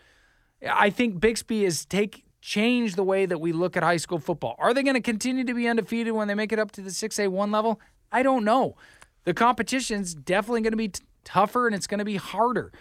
I 0.67 0.89
think 0.89 1.19
Bixby 1.19 1.63
has 1.63 1.85
take 1.85 2.25
changed 2.41 2.95
the 2.95 3.03
way 3.03 3.25
that 3.25 3.39
we 3.39 3.51
look 3.51 3.75
at 3.75 3.83
high 3.83 3.97
school 3.97 4.19
football. 4.19 4.55
Are 4.59 4.73
they 4.73 4.83
going 4.83 4.95
to 4.95 5.01
continue 5.01 5.43
to 5.43 5.53
be 5.53 5.67
undefeated 5.67 6.13
when 6.13 6.27
they 6.27 6.35
make 6.35 6.51
it 6.51 6.59
up 6.59 6.71
to 6.73 6.81
the 6.81 6.89
6A1 6.89 7.51
level? 7.51 7.79
I 8.11 8.23
don't 8.23 8.45
know. 8.45 8.75
The 9.25 9.33
competition's 9.33 10.13
definitely 10.13 10.61
going 10.61 10.71
to 10.71 10.77
be 10.77 10.89
t- 10.89 11.03
tougher 11.23 11.67
and 11.67 11.75
it's 11.75 11.87
going 11.87 11.99
to 11.99 12.05
be 12.05 12.15
harder. 12.15 12.71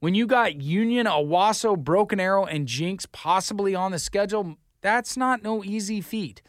When 0.00 0.14
you 0.14 0.26
got 0.26 0.60
Union, 0.60 1.06
Owasso, 1.06 1.78
Broken 1.78 2.18
Arrow, 2.18 2.46
and 2.46 2.66
Jenks 2.66 3.06
possibly 3.12 3.74
on 3.74 3.92
the 3.92 3.98
schedule, 3.98 4.56
that's 4.80 5.16
not 5.16 5.42
no 5.42 5.62
easy 5.62 6.00
feat. 6.00 6.40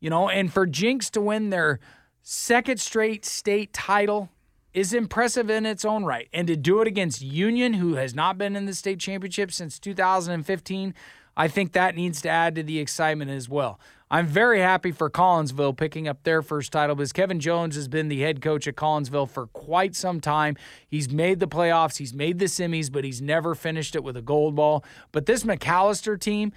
You 0.00 0.10
know, 0.10 0.28
and 0.28 0.52
for 0.52 0.66
Jenks 0.66 1.08
to 1.10 1.20
win 1.22 1.48
their 1.48 1.80
second 2.22 2.78
straight 2.78 3.24
state 3.24 3.72
title 3.72 4.28
is 4.74 4.92
impressive 4.92 5.48
in 5.48 5.64
its 5.64 5.84
own 5.84 6.04
right. 6.04 6.28
And 6.32 6.46
to 6.46 6.56
do 6.56 6.82
it 6.82 6.86
against 6.86 7.22
Union, 7.22 7.74
who 7.74 7.94
has 7.94 8.14
not 8.14 8.36
been 8.36 8.54
in 8.54 8.66
the 8.66 8.74
state 8.74 8.98
championship 8.98 9.50
since 9.50 9.78
2015, 9.78 10.94
I 11.36 11.48
think 11.48 11.72
that 11.72 11.96
needs 11.96 12.20
to 12.22 12.28
add 12.28 12.54
to 12.56 12.62
the 12.62 12.80
excitement 12.80 13.30
as 13.30 13.48
well. 13.48 13.80
I'm 14.14 14.28
very 14.28 14.60
happy 14.60 14.92
for 14.92 15.10
Collinsville 15.10 15.76
picking 15.76 16.06
up 16.06 16.22
their 16.22 16.40
first 16.40 16.70
title 16.70 16.94
because 16.94 17.12
Kevin 17.12 17.40
Jones 17.40 17.74
has 17.74 17.88
been 17.88 18.06
the 18.06 18.20
head 18.20 18.40
coach 18.40 18.68
at 18.68 18.76
Collinsville 18.76 19.28
for 19.28 19.48
quite 19.48 19.96
some 19.96 20.20
time. 20.20 20.56
He's 20.86 21.10
made 21.10 21.40
the 21.40 21.48
playoffs, 21.48 21.96
he's 21.96 22.14
made 22.14 22.38
the 22.38 22.44
semis, 22.44 22.92
but 22.92 23.02
he's 23.02 23.20
never 23.20 23.56
finished 23.56 23.96
it 23.96 24.04
with 24.04 24.16
a 24.16 24.22
gold 24.22 24.54
ball. 24.54 24.84
But 25.10 25.26
this 25.26 25.42
McAlester 25.42 26.16
team, 26.16 26.52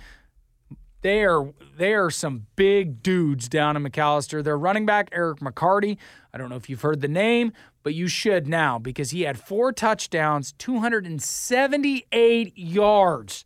they 1.01 1.25
are 1.25 1.51
they 1.75 1.95
are 1.95 2.11
some 2.11 2.45
big 2.55 3.01
dudes 3.01 3.49
down 3.49 3.75
in 3.75 3.83
McAlester. 3.83 4.43
Their 4.43 4.55
running 4.55 4.85
back 4.85 5.09
Eric 5.11 5.39
McCarty. 5.39 5.97
I 6.31 6.37
don't 6.37 6.49
know 6.51 6.57
if 6.57 6.69
you've 6.69 6.83
heard 6.83 7.01
the 7.01 7.07
name, 7.07 7.53
but 7.81 7.95
you 7.95 8.07
should 8.07 8.45
now 8.47 8.77
because 8.77 9.09
he 9.09 9.23
had 9.23 9.39
four 9.39 9.71
touchdowns, 9.71 10.51
278 10.59 12.55
yards. 12.55 13.45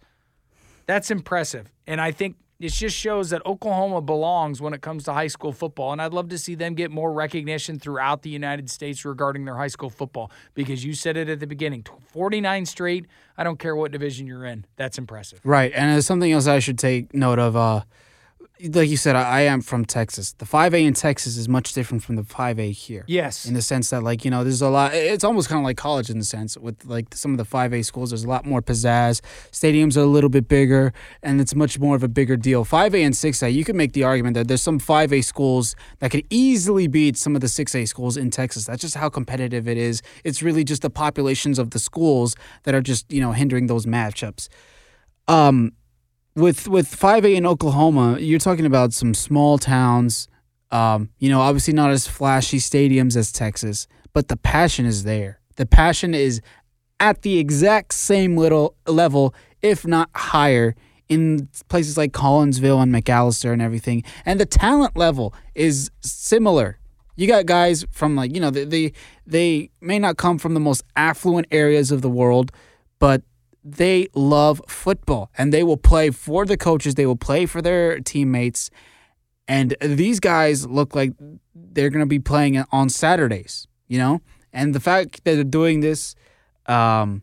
That's 0.86 1.10
impressive. 1.10 1.72
And 1.88 2.02
I 2.02 2.12
think 2.12 2.36
it 2.62 2.70
just 2.72 2.96
shows 2.96 3.32
that 3.32 3.44
Oklahoma 3.46 4.02
belongs 4.02 4.62
when 4.62 4.74
it 4.74 4.82
comes 4.82 5.04
to 5.06 5.14
high 5.14 5.28
school 5.28 5.52
football. 5.52 5.92
And 5.92 6.02
I'd 6.02 6.14
love 6.14 6.30
to 6.30 6.38
see 6.38 6.54
them 6.54 6.76
get 6.76 6.92
more 6.92 7.12
recognition 7.12 7.80
throughout 7.80 8.22
the 8.22 8.30
United 8.30 8.70
States 8.70 9.04
regarding 9.04 9.46
their 9.46 9.56
high 9.56 9.68
school 9.68 9.90
football 9.90 10.32
because 10.54 10.86
you 10.86 10.94
said 10.94 11.18
it 11.18 11.28
at 11.28 11.40
the 11.40 11.48
beginning 11.48 11.86
49 12.14 12.68
straight. 12.68 13.08
I 13.36 13.44
don't 13.44 13.58
care 13.58 13.76
what 13.76 13.92
division 13.92 14.28
you're 14.28 14.46
in. 14.46 14.66
That's 14.76 15.00
impressive. 15.00 15.42
Right. 15.44 15.72
And 15.74 15.92
there's 15.92 16.06
something 16.06 16.32
else 16.32 16.46
I 16.46 16.60
should 16.60 16.78
take 16.78 17.14
note 17.16 17.40
of. 17.40 17.56
Uh, 17.56 17.82
like 18.70 18.90
you 18.90 18.98
said, 18.98 19.16
I, 19.16 19.22
I 19.22 19.42
am 19.42 19.62
from 19.62 19.86
Texas. 19.86 20.34
The 20.34 20.46
5A 20.46 20.86
in 20.86 20.94
Texas 20.94 21.38
is 21.38 21.48
much 21.50 21.74
different 21.74 22.04
from 22.04 22.16
the 22.16 22.24
5A 22.24 22.72
here. 22.72 23.04
Yes. 23.08 23.46
In 23.46 23.54
the 23.54 23.62
sense 23.62 23.90
that, 23.90 24.04
like, 24.04 24.24
you 24.24 24.32
know, 24.32 24.44
there's 24.44 24.62
a 24.62 24.70
lot, 24.70 24.94
it's 24.94 25.24
almost 25.24 25.50
kind 25.50 25.60
of 25.60 25.64
like 25.64 25.78
college 25.78 26.10
in 26.10 26.20
the 26.20 26.26
sense 26.26 26.58
with 26.58 26.86
like 26.86 27.16
some 27.16 27.32
of 27.32 27.38
the 27.38 27.46
5A 27.46 27.84
schools, 27.86 28.12
there's 28.12 28.24
a 28.24 28.30
lot 28.30 28.46
more 28.46 28.62
pizzazz. 28.62 29.22
Stadiums 29.52 29.98
are 29.98 30.02
a 30.02 30.06
little 30.06 30.30
bit 30.30 30.48
bigger 30.48 30.94
and 31.24 31.42
it's 31.42 31.56
much 31.56 31.80
more 31.80 31.96
of 31.96 32.04
a 32.04 32.08
bigger 32.08 32.38
deal. 32.38 32.64
5A 32.64 33.04
and 33.04 33.14
6A, 33.14 33.54
you 33.54 33.64
can 33.64 33.78
make 33.78 33.94
the 33.94 34.04
argument 34.04 34.36
that 34.36 34.48
there's 34.48 34.62
some 34.62 34.80
5A 34.80 35.24
schools 35.24 35.76
that 36.00 36.12
could 36.12 36.26
easily 36.30 36.88
beat 36.88 37.18
some 37.18 37.36
of 37.36 37.42
the 37.42 37.48
6A 37.48 37.88
schools 37.88 38.18
in 38.18 38.30
Texas. 38.30 38.66
That's 38.66 38.82
just 38.82 38.96
how 38.96 39.10
competitive 39.10 39.68
it 39.68 39.78
is. 39.78 40.02
It's 40.24 40.44
really 40.44 40.64
just 40.64 40.82
the 40.82 40.90
populations 40.90 41.58
of 41.58 41.72
the 41.72 41.80
schools 41.80 42.36
that 42.64 42.76
are 42.76 42.82
just, 42.82 43.12
you 43.12 43.22
know, 43.22 43.32
hindering 43.32 43.68
those 43.68 43.86
matchups. 43.86 44.48
Um, 45.28 45.74
with 46.36 46.68
with 46.68 46.88
5A 46.96 47.36
in 47.36 47.46
Oklahoma, 47.46 48.18
you're 48.20 48.40
talking 48.40 48.66
about 48.66 48.94
some 48.94 49.14
small 49.14 49.58
towns. 49.58 50.28
Um, 50.72 51.10
you 51.20 51.30
know, 51.30 51.42
obviously 51.42 51.74
not 51.74 51.92
as 51.92 52.08
flashy 52.08 52.58
stadiums 52.58 53.18
as 53.18 53.32
Texas, 53.32 53.88
but 54.14 54.30
the 54.30 54.38
passion 54.38 54.86
is 54.86 55.04
there. 55.04 55.42
The 55.58 55.66
passion 55.66 56.14
is 56.14 56.42
at 57.00 57.24
the 57.24 57.40
exact 57.40 57.94
same 57.94 58.38
little 58.38 58.76
level, 58.88 59.36
if 59.62 59.86
not 59.86 60.10
higher, 60.16 60.76
in 61.10 61.50
places 61.68 61.98
like 61.98 62.14
Collinsville 62.14 62.82
and 62.82 62.94
McAlester 62.94 63.52
and 63.52 63.62
everything. 63.62 64.04
And 64.26 64.40
the 64.40 64.46
talent 64.46 64.96
level 64.96 65.34
is 65.56 65.92
similar. 66.00 66.80
You 67.18 67.28
got 67.28 67.46
guys 67.46 67.86
from 67.92 68.16
like, 68.16 68.34
you 68.34 68.40
know, 68.40 68.50
they 68.50 68.64
they, 68.64 68.94
they 69.28 69.70
may 69.82 70.00
not 70.00 70.16
come 70.16 70.38
from 70.38 70.54
the 70.54 70.62
most 70.62 70.84
affluent 70.96 71.48
areas 71.52 71.92
of 71.92 72.02
the 72.02 72.10
world, 72.10 72.54
but 72.98 73.24
they 73.64 74.08
love 74.16 74.62
football 74.68 75.32
and 75.38 75.54
they 75.54 75.64
will 75.64 75.78
play 75.78 76.10
for 76.10 76.46
the 76.46 76.58
coaches, 76.58 76.96
they 76.96 77.06
will 77.06 77.16
play 77.16 77.46
for 77.46 77.62
their 77.62 78.00
teammates. 78.00 78.70
And 79.48 79.76
these 79.82 80.20
guys 80.20 80.66
look 80.68 80.96
like 80.96 81.14
they're 81.54 81.90
going 81.90 82.02
to 82.02 82.06
be 82.06 82.20
playing 82.20 82.64
on 82.72 82.90
Saturdays, 82.90 83.68
you 83.88 83.98
know? 83.98 84.22
And 84.54 84.74
the 84.74 84.80
fact 84.80 85.24
that 85.24 85.36
they're 85.36 85.44
doing 85.44 85.82
this 85.82 86.16
um, 86.66 87.22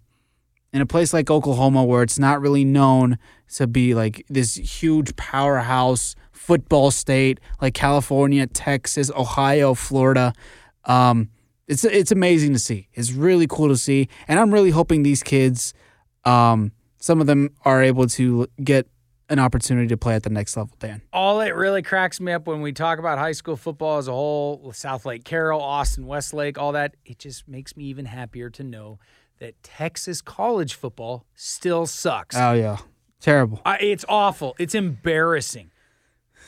in 0.73 0.81
a 0.81 0.87
place 0.87 1.13
like 1.13 1.31
Oklahoma 1.31 1.85
where 1.85 2.03
it's 2.03 2.19
not 2.19 2.41
really 2.41 2.65
known 2.65 3.19
to 3.55 3.67
be 3.67 3.95
like 3.95 4.25
this 4.29 4.55
huge 4.55 5.17
powerhouse 5.17 6.15
football 6.33 6.91
state 6.91 7.41
like 7.61 7.75
California, 7.75 8.47
Texas, 8.47 9.11
Ohio, 9.15 9.75
Florida, 9.75 10.33
um, 10.85 11.31
it's 11.69 11.85
it's 11.85 12.11
amazing 12.11 12.55
to 12.55 12.59
see. 12.59 12.89
It's 12.95 13.13
really 13.13 13.47
cool 13.47 13.69
to 13.69 13.77
see, 13.77 14.09
and 14.27 14.41
I'm 14.41 14.53
really 14.53 14.71
hoping 14.71 15.03
these 15.03 15.23
kids 15.23 15.75
um, 16.25 16.73
some 16.99 17.21
of 17.21 17.27
them 17.27 17.51
are 17.65 17.83
able 17.83 18.07
to 18.09 18.49
get 18.63 18.89
an 19.31 19.39
opportunity 19.39 19.89
to 19.89 19.97
play 19.97 20.15
at 20.15 20.23
the 20.23 20.31
next 20.31 20.57
level, 20.57 20.75
Dan. 20.79 21.03
All 21.13 21.41
it 21.41 21.55
really 21.55 21.83
cracks 21.83 22.19
me 22.19 22.33
up 22.33 22.47
when 22.47 22.63
we 22.63 22.73
talk 22.73 22.99
about 22.99 23.19
high 23.19 23.33
school 23.33 23.57
football 23.57 23.99
as 23.99 24.09
a 24.09 24.13
whole, 24.13 24.59
with 24.59 24.77
South 24.77 25.05
Lake 25.05 25.25
Carroll, 25.25 25.61
Austin, 25.61 26.07
Westlake, 26.07 26.57
all 26.57 26.73
that, 26.73 26.97
it 27.05 27.19
just 27.19 27.47
makes 27.47 27.77
me 27.77 27.85
even 27.85 28.07
happier 28.07 28.49
to 28.51 28.65
know 28.65 28.99
that 29.39 29.63
Texas 29.63 30.23
college 30.23 30.75
football 30.75 31.27
still 31.35 31.87
sucks. 31.87 32.37
Oh, 32.37 32.53
yeah. 32.53 32.79
Terrible. 33.21 33.61
I, 33.65 33.79
it's 33.79 34.05
awful. 34.09 34.57
It's 34.59 34.75
embarrassing. 34.75 35.71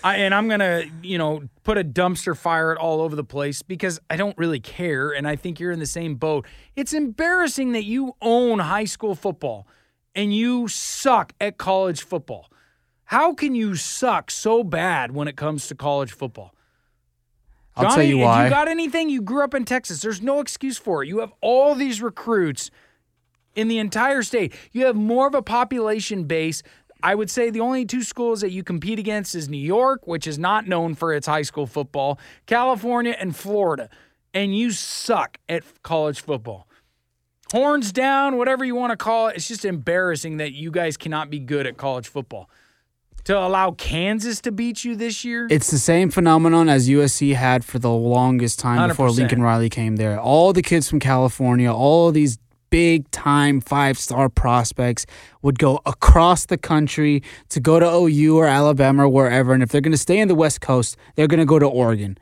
I, 0.02 0.16
and 0.16 0.34
I'm 0.34 0.48
going 0.48 0.60
to, 0.60 0.88
you 1.02 1.18
know, 1.18 1.42
put 1.62 1.78
a 1.78 1.84
dumpster 1.84 2.36
fire 2.36 2.72
it 2.72 2.78
all 2.78 3.00
over 3.00 3.14
the 3.14 3.24
place 3.24 3.62
because 3.62 4.00
I 4.08 4.16
don't 4.16 4.36
really 4.38 4.60
care. 4.60 5.10
And 5.10 5.26
I 5.28 5.36
think 5.36 5.60
you're 5.60 5.72
in 5.72 5.78
the 5.78 5.86
same 5.86 6.14
boat. 6.14 6.46
It's 6.76 6.92
embarrassing 6.92 7.72
that 7.72 7.84
you 7.84 8.16
own 8.22 8.60
high 8.60 8.84
school 8.84 9.14
football 9.14 9.66
and 10.14 10.34
you 10.34 10.68
suck 10.68 11.32
at 11.40 11.58
college 11.58 12.02
football. 12.02 12.50
How 13.04 13.34
can 13.34 13.54
you 13.54 13.74
suck 13.74 14.30
so 14.30 14.62
bad 14.62 15.12
when 15.12 15.28
it 15.28 15.36
comes 15.36 15.66
to 15.68 15.74
college 15.74 16.12
football? 16.12 16.54
I'll 17.76 17.84
Johnny, 17.84 17.94
tell 17.94 18.04
you 18.04 18.18
why. 18.18 18.44
you 18.44 18.50
got 18.50 18.68
anything? 18.68 19.10
You 19.10 19.22
grew 19.22 19.42
up 19.42 19.54
in 19.54 19.64
Texas. 19.64 20.00
There's 20.00 20.20
no 20.22 20.40
excuse 20.40 20.78
for 20.78 21.02
it. 21.02 21.08
You 21.08 21.18
have 21.20 21.32
all 21.40 21.74
these 21.74 22.02
recruits 22.02 22.70
in 23.54 23.68
the 23.68 23.78
entire 23.78 24.22
state. 24.22 24.54
You 24.72 24.86
have 24.86 24.96
more 24.96 25.26
of 25.26 25.34
a 25.34 25.42
population 25.42 26.24
base 26.24 26.62
I 27.02 27.14
would 27.14 27.30
say 27.30 27.50
the 27.50 27.60
only 27.60 27.84
two 27.84 28.02
schools 28.02 28.40
that 28.40 28.50
you 28.50 28.62
compete 28.62 28.98
against 28.98 29.34
is 29.34 29.48
New 29.48 29.58
York, 29.58 30.06
which 30.06 30.26
is 30.26 30.38
not 30.38 30.66
known 30.66 30.94
for 30.94 31.12
its 31.12 31.26
high 31.26 31.42
school 31.42 31.66
football, 31.66 32.18
California, 32.46 33.16
and 33.18 33.34
Florida. 33.34 33.88
And 34.32 34.56
you 34.56 34.70
suck 34.70 35.38
at 35.48 35.62
college 35.82 36.20
football. 36.20 36.66
Horns 37.52 37.90
down, 37.90 38.36
whatever 38.36 38.64
you 38.64 38.76
want 38.76 38.92
to 38.92 38.96
call 38.96 39.28
it. 39.28 39.36
It's 39.36 39.48
just 39.48 39.64
embarrassing 39.64 40.36
that 40.36 40.52
you 40.52 40.70
guys 40.70 40.96
cannot 40.96 41.30
be 41.30 41.40
good 41.40 41.66
at 41.66 41.76
college 41.76 42.06
football. 42.06 42.48
To 43.24 43.36
allow 43.36 43.72
Kansas 43.72 44.40
to 44.42 44.52
beat 44.52 44.84
you 44.84 44.96
this 44.96 45.24
year? 45.24 45.46
It's 45.50 45.70
the 45.70 45.78
same 45.78 46.10
phenomenon 46.10 46.68
as 46.68 46.88
USC 46.88 47.34
had 47.34 47.64
for 47.64 47.78
the 47.78 47.90
longest 47.90 48.58
time 48.58 48.78
100%. 48.78 48.88
before 48.88 49.10
Lincoln 49.10 49.42
Riley 49.42 49.68
came 49.68 49.96
there. 49.96 50.18
All 50.18 50.52
the 50.52 50.62
kids 50.62 50.88
from 50.88 51.00
California, 51.00 51.70
all 51.72 52.12
these 52.12 52.38
big 52.70 53.10
time 53.10 53.60
five 53.60 53.98
star 53.98 54.28
prospects 54.28 55.06
would 55.42 55.58
go 55.58 55.80
across 55.84 56.46
the 56.46 56.56
country 56.58 57.22
to 57.50 57.60
go 57.60 57.78
to 57.78 57.86
OU 57.86 58.38
or 58.38 58.46
Alabama 58.46 59.04
or 59.04 59.08
wherever. 59.08 59.52
And 59.52 59.62
if 59.62 59.70
they're 59.70 59.80
going 59.80 59.92
to 59.92 59.98
stay 59.98 60.18
in 60.18 60.28
the 60.28 60.34
West 60.34 60.60
Coast, 60.60 60.96
they're 61.16 61.28
going 61.28 61.40
to 61.40 61.46
go 61.46 61.58
to 61.58 61.66
Oregon. 61.66 62.16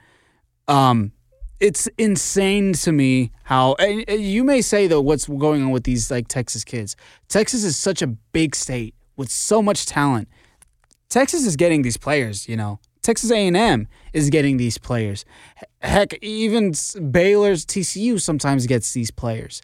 Um, 0.66 1.12
it's 1.61 1.88
insane 1.98 2.72
to 2.74 2.92
me 2.92 3.32
how 3.44 3.76
you 4.08 4.44
may 4.44 4.62
say 4.62 4.87
though 4.87 5.00
what's 5.00 5.26
going 5.26 5.62
on 5.62 5.70
with 5.70 5.84
these 5.84 6.11
like 6.11 6.28
Texas 6.28 6.64
kids. 6.64 6.96
Texas 7.28 7.64
is 7.64 7.76
such 7.76 8.02
a 8.02 8.06
big 8.06 8.54
state 8.54 8.94
with 9.16 9.30
so 9.30 9.61
much 9.61 9.87
talent. 9.87 10.28
Texas 11.08 11.46
is 11.46 11.56
getting 11.56 11.82
these 11.82 11.96
players, 11.96 12.48
you 12.48 12.56
know. 12.56 12.78
Texas 13.02 13.30
A&M 13.30 13.88
is 14.12 14.28
getting 14.28 14.58
these 14.58 14.76
players. 14.76 15.24
Heck, 15.80 16.22
even 16.22 16.74
Baylor's 17.11 17.64
TCU 17.64 18.20
sometimes 18.20 18.66
gets 18.66 18.92
these 18.92 19.11
players. 19.11 19.62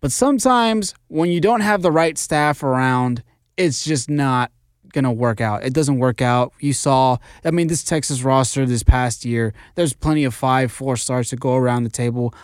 But 0.00 0.12
sometimes 0.12 0.94
when 1.08 1.30
you 1.30 1.40
don't 1.40 1.60
have 1.60 1.82
the 1.82 1.90
right 1.90 2.16
staff 2.16 2.62
around, 2.62 3.22
it's 3.56 3.84
just 3.84 4.08
not 4.08 4.52
going 4.92 5.04
to 5.04 5.10
work 5.10 5.40
out. 5.40 5.64
It 5.64 5.74
doesn't 5.74 5.98
work 5.98 6.22
out. 6.22 6.52
You 6.60 6.72
saw, 6.72 7.18
I 7.44 7.50
mean, 7.50 7.68
this 7.68 7.82
Texas 7.82 8.22
roster 8.22 8.64
this 8.64 8.82
past 8.82 9.24
year, 9.24 9.52
there's 9.74 9.92
plenty 9.92 10.24
of 10.24 10.34
five, 10.34 10.72
four 10.72 10.96
stars 10.96 11.28
to 11.30 11.36
go 11.36 11.54
around 11.54 11.84
the 11.84 11.90
table. 11.90 12.34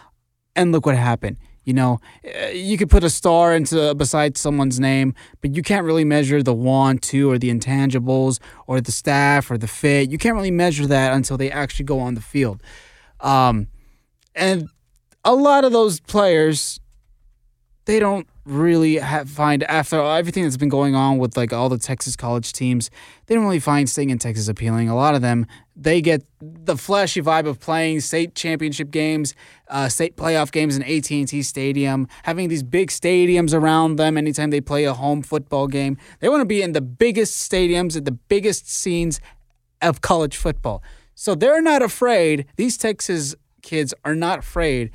And 0.57 0.73
look 0.73 0.87
what 0.87 0.97
happened. 0.97 1.37
You 1.64 1.73
know, 1.73 2.01
eh, 2.23 2.51
you 2.51 2.77
could 2.77 2.90
put 2.90 3.05
a 3.05 3.11
star 3.11 3.55
into 3.55 3.95
beside 3.95 4.37
someone's 4.37 4.79
name, 4.79 5.14
but 5.40 5.57
you 5.57 5.62
can't 5.62 5.87
really 5.87 6.05
measure 6.05 6.43
the 6.43 6.53
want 6.53 7.03
to 7.05 7.31
or 7.31 7.38
the 7.38 7.51
intangibles 7.51 8.38
or 8.67 8.81
the 8.81 8.93
staff 8.93 9.51
or 9.51 9.57
the 9.57 9.67
fit. 9.67 10.11
You 10.11 10.19
can't 10.19 10.35
really 10.35 10.51
measure 10.51 10.87
that 10.87 11.14
until 11.14 11.38
they 11.38 11.51
actually 11.51 11.87
go 11.87 12.01
on 12.01 12.14
the 12.14 12.21
field. 12.21 12.62
Um, 13.21 13.69
and 14.35 14.69
a 15.25 15.35
lot 15.35 15.64
of 15.64 15.73
those 15.73 16.01
players 16.01 16.81
they 17.87 17.99
don't 17.99 18.27
really 18.44 18.97
have, 18.97 19.29
find 19.29 19.62
after 19.64 20.01
everything 20.01 20.42
that's 20.42 20.57
been 20.57 20.68
going 20.68 20.94
on 20.94 21.18
with 21.18 21.37
like 21.37 21.53
all 21.53 21.68
the 21.68 21.79
Texas 21.79 22.16
college 22.16 22.53
teams, 22.53 22.90
they 23.27 23.35
don't 23.35 23.44
really 23.44 23.61
find 23.61 23.88
staying 23.88 24.11
in 24.11 24.18
Texas 24.18 24.49
appealing. 24.49 24.88
A 24.88 24.94
lot 24.94 25.14
of 25.14 25.23
them 25.23 25.47
they 25.77 26.01
get 26.01 26.23
the 26.40 26.77
flashy 26.77 27.20
vibe 27.20 27.47
of 27.47 27.59
playing 27.59 28.01
state 28.01 28.35
championship 28.35 28.90
games, 28.90 29.35
uh, 29.68 29.88
state 29.88 30.16
playoff 30.16 30.53
games 30.53 30.77
in 30.77 30.83
AT 30.83 31.11
and 31.11 31.29
T 31.29 31.42
Stadium, 31.42 32.07
having 32.23 32.49
these 32.49 32.62
big 32.62 32.90
stadiums 32.90 33.53
around 33.53 33.97
them 33.97 34.16
anytime 34.16 34.51
they 34.51 34.61
play 34.61 34.85
a 34.85 34.94
home 34.94 35.23
football 35.23 35.66
game. 35.66 35.97
They 36.20 36.29
want 36.29 36.42
to 36.42 36.47
be 36.47 36.62
in 36.62 36.73
the 36.73 36.81
biggest 36.81 37.51
stadiums 37.51 37.97
at 37.97 38.05
the 38.05 38.12
biggest 38.12 38.70
scenes 38.70 39.20
of 39.83 40.01
college 40.01 40.37
football. 40.37 40.83
So 41.14 41.35
they're 41.35 41.62
not 41.62 41.83
afraid. 41.83 42.47
These 42.57 42.77
Texas 42.77 43.35
kids 43.62 43.94
are 44.05 44.14
not 44.14 44.40
afraid 44.40 44.90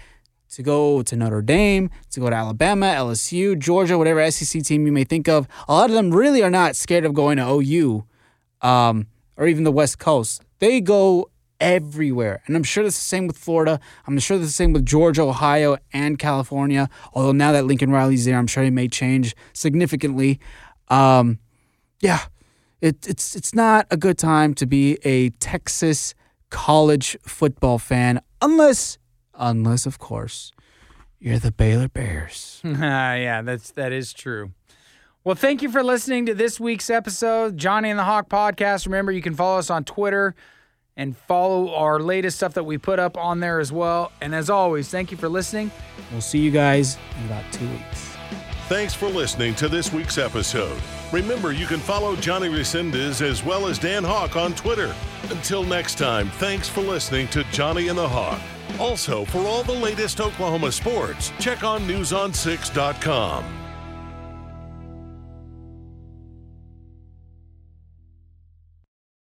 to 0.51 0.63
go 0.63 1.01
to 1.03 1.15
Notre 1.15 1.41
Dame, 1.41 1.89
to 2.11 2.19
go 2.19 2.29
to 2.29 2.35
Alabama, 2.35 2.87
LSU, 2.87 3.57
Georgia, 3.57 3.97
whatever 3.97 4.29
SEC 4.31 4.63
team 4.63 4.85
you 4.85 4.91
may 4.91 5.03
think 5.03 5.27
of. 5.27 5.47
A 5.67 5.73
lot 5.73 5.89
of 5.89 5.95
them 5.95 6.11
really 6.11 6.43
are 6.43 6.49
not 6.49 6.75
scared 6.75 7.05
of 7.05 7.13
going 7.13 7.37
to 7.37 7.47
OU 7.47 8.05
um, 8.61 9.07
or 9.37 9.47
even 9.47 9.63
the 9.63 9.71
West 9.71 9.99
Coast. 9.99 10.43
They 10.59 10.81
go 10.81 11.29
everywhere. 11.59 12.41
And 12.45 12.55
I'm 12.55 12.63
sure 12.63 12.83
that's 12.83 12.95
the 12.95 13.01
same 13.01 13.27
with 13.27 13.37
Florida. 13.37 13.79
I'm 14.07 14.17
sure 14.19 14.37
that's 14.37 14.49
the 14.49 14.53
same 14.53 14.73
with 14.73 14.85
Georgia, 14.85 15.23
Ohio, 15.23 15.77
and 15.93 16.17
California. 16.17 16.89
Although 17.13 17.33
now 17.33 17.51
that 17.51 17.65
Lincoln 17.65 17.91
Riley's 17.91 18.25
there, 18.25 18.37
I'm 18.37 18.47
sure 18.47 18.63
he 18.63 18.69
may 18.69 18.87
change 18.87 19.35
significantly. 19.53 20.39
Um, 20.87 21.39
yeah, 21.99 22.21
it, 22.81 23.07
it's 23.07 23.35
it's 23.35 23.53
not 23.53 23.87
a 23.91 23.97
good 23.97 24.17
time 24.17 24.53
to 24.55 24.65
be 24.65 24.97
a 25.03 25.29
Texas 25.31 26.15
college 26.49 27.17
football 27.21 27.77
fan 27.77 28.21
unless 28.41 28.97
unless 29.39 29.85
of 29.87 29.97
course 29.97 30.51
you're 31.19 31.39
the 31.39 31.51
Baylor 31.51 31.89
Bears. 31.89 32.61
Ah, 32.65 33.15
yeah, 33.15 33.41
that's 33.41 33.71
that 33.71 33.91
is 33.91 34.13
true. 34.13 34.51
Well, 35.23 35.35
thank 35.35 35.61
you 35.61 35.69
for 35.69 35.83
listening 35.83 36.25
to 36.27 36.33
this 36.33 36.59
week's 36.59 36.89
episode, 36.89 37.57
Johnny 37.57 37.89
and 37.89 37.99
the 37.99 38.03
Hawk 38.05 38.29
podcast. 38.29 38.85
Remember, 38.85 39.11
you 39.11 39.21
can 39.21 39.35
follow 39.35 39.59
us 39.59 39.69
on 39.69 39.83
Twitter 39.83 40.33
and 40.95 41.15
follow 41.15 41.73
our 41.73 41.99
latest 41.99 42.37
stuff 42.37 42.53
that 42.53 42.63
we 42.63 42.77
put 42.77 42.99
up 42.99 43.17
on 43.17 43.39
there 43.39 43.59
as 43.59 43.71
well. 43.71 44.11
And 44.21 44.33
as 44.33 44.49
always, 44.49 44.89
thank 44.89 45.11
you 45.11 45.17
for 45.17 45.29
listening. 45.29 45.71
We'll 46.11 46.21
see 46.21 46.39
you 46.39 46.51
guys 46.51 46.97
in 47.19 47.25
about 47.25 47.43
two 47.51 47.67
weeks. 47.69 48.15
Thanks 48.67 48.93
for 48.93 49.07
listening 49.09 49.55
to 49.55 49.67
this 49.67 49.91
week's 49.91 50.17
episode. 50.17 50.79
Remember, 51.11 51.51
you 51.51 51.65
can 51.65 51.79
follow 51.79 52.15
Johnny 52.15 52.49
Resendez 52.49 53.21
as 53.21 53.43
well 53.43 53.67
as 53.67 53.79
Dan 53.79 54.03
Hawk 54.03 54.35
on 54.35 54.53
Twitter. 54.53 54.93
Until 55.31 55.63
next 55.63 55.97
time, 55.97 56.29
thanks 56.31 56.69
for 56.69 56.81
listening 56.81 57.27
to 57.29 57.43
Johnny 57.45 57.87
and 57.87 57.97
the 57.97 58.07
Hawk. 58.07 58.39
Also, 58.79 59.25
for 59.25 59.39
all 59.39 59.63
the 59.63 59.71
latest 59.73 60.21
Oklahoma 60.21 60.71
sports, 60.71 61.33
check 61.39 61.63
on 61.63 61.81
newson6.com. 61.87 63.58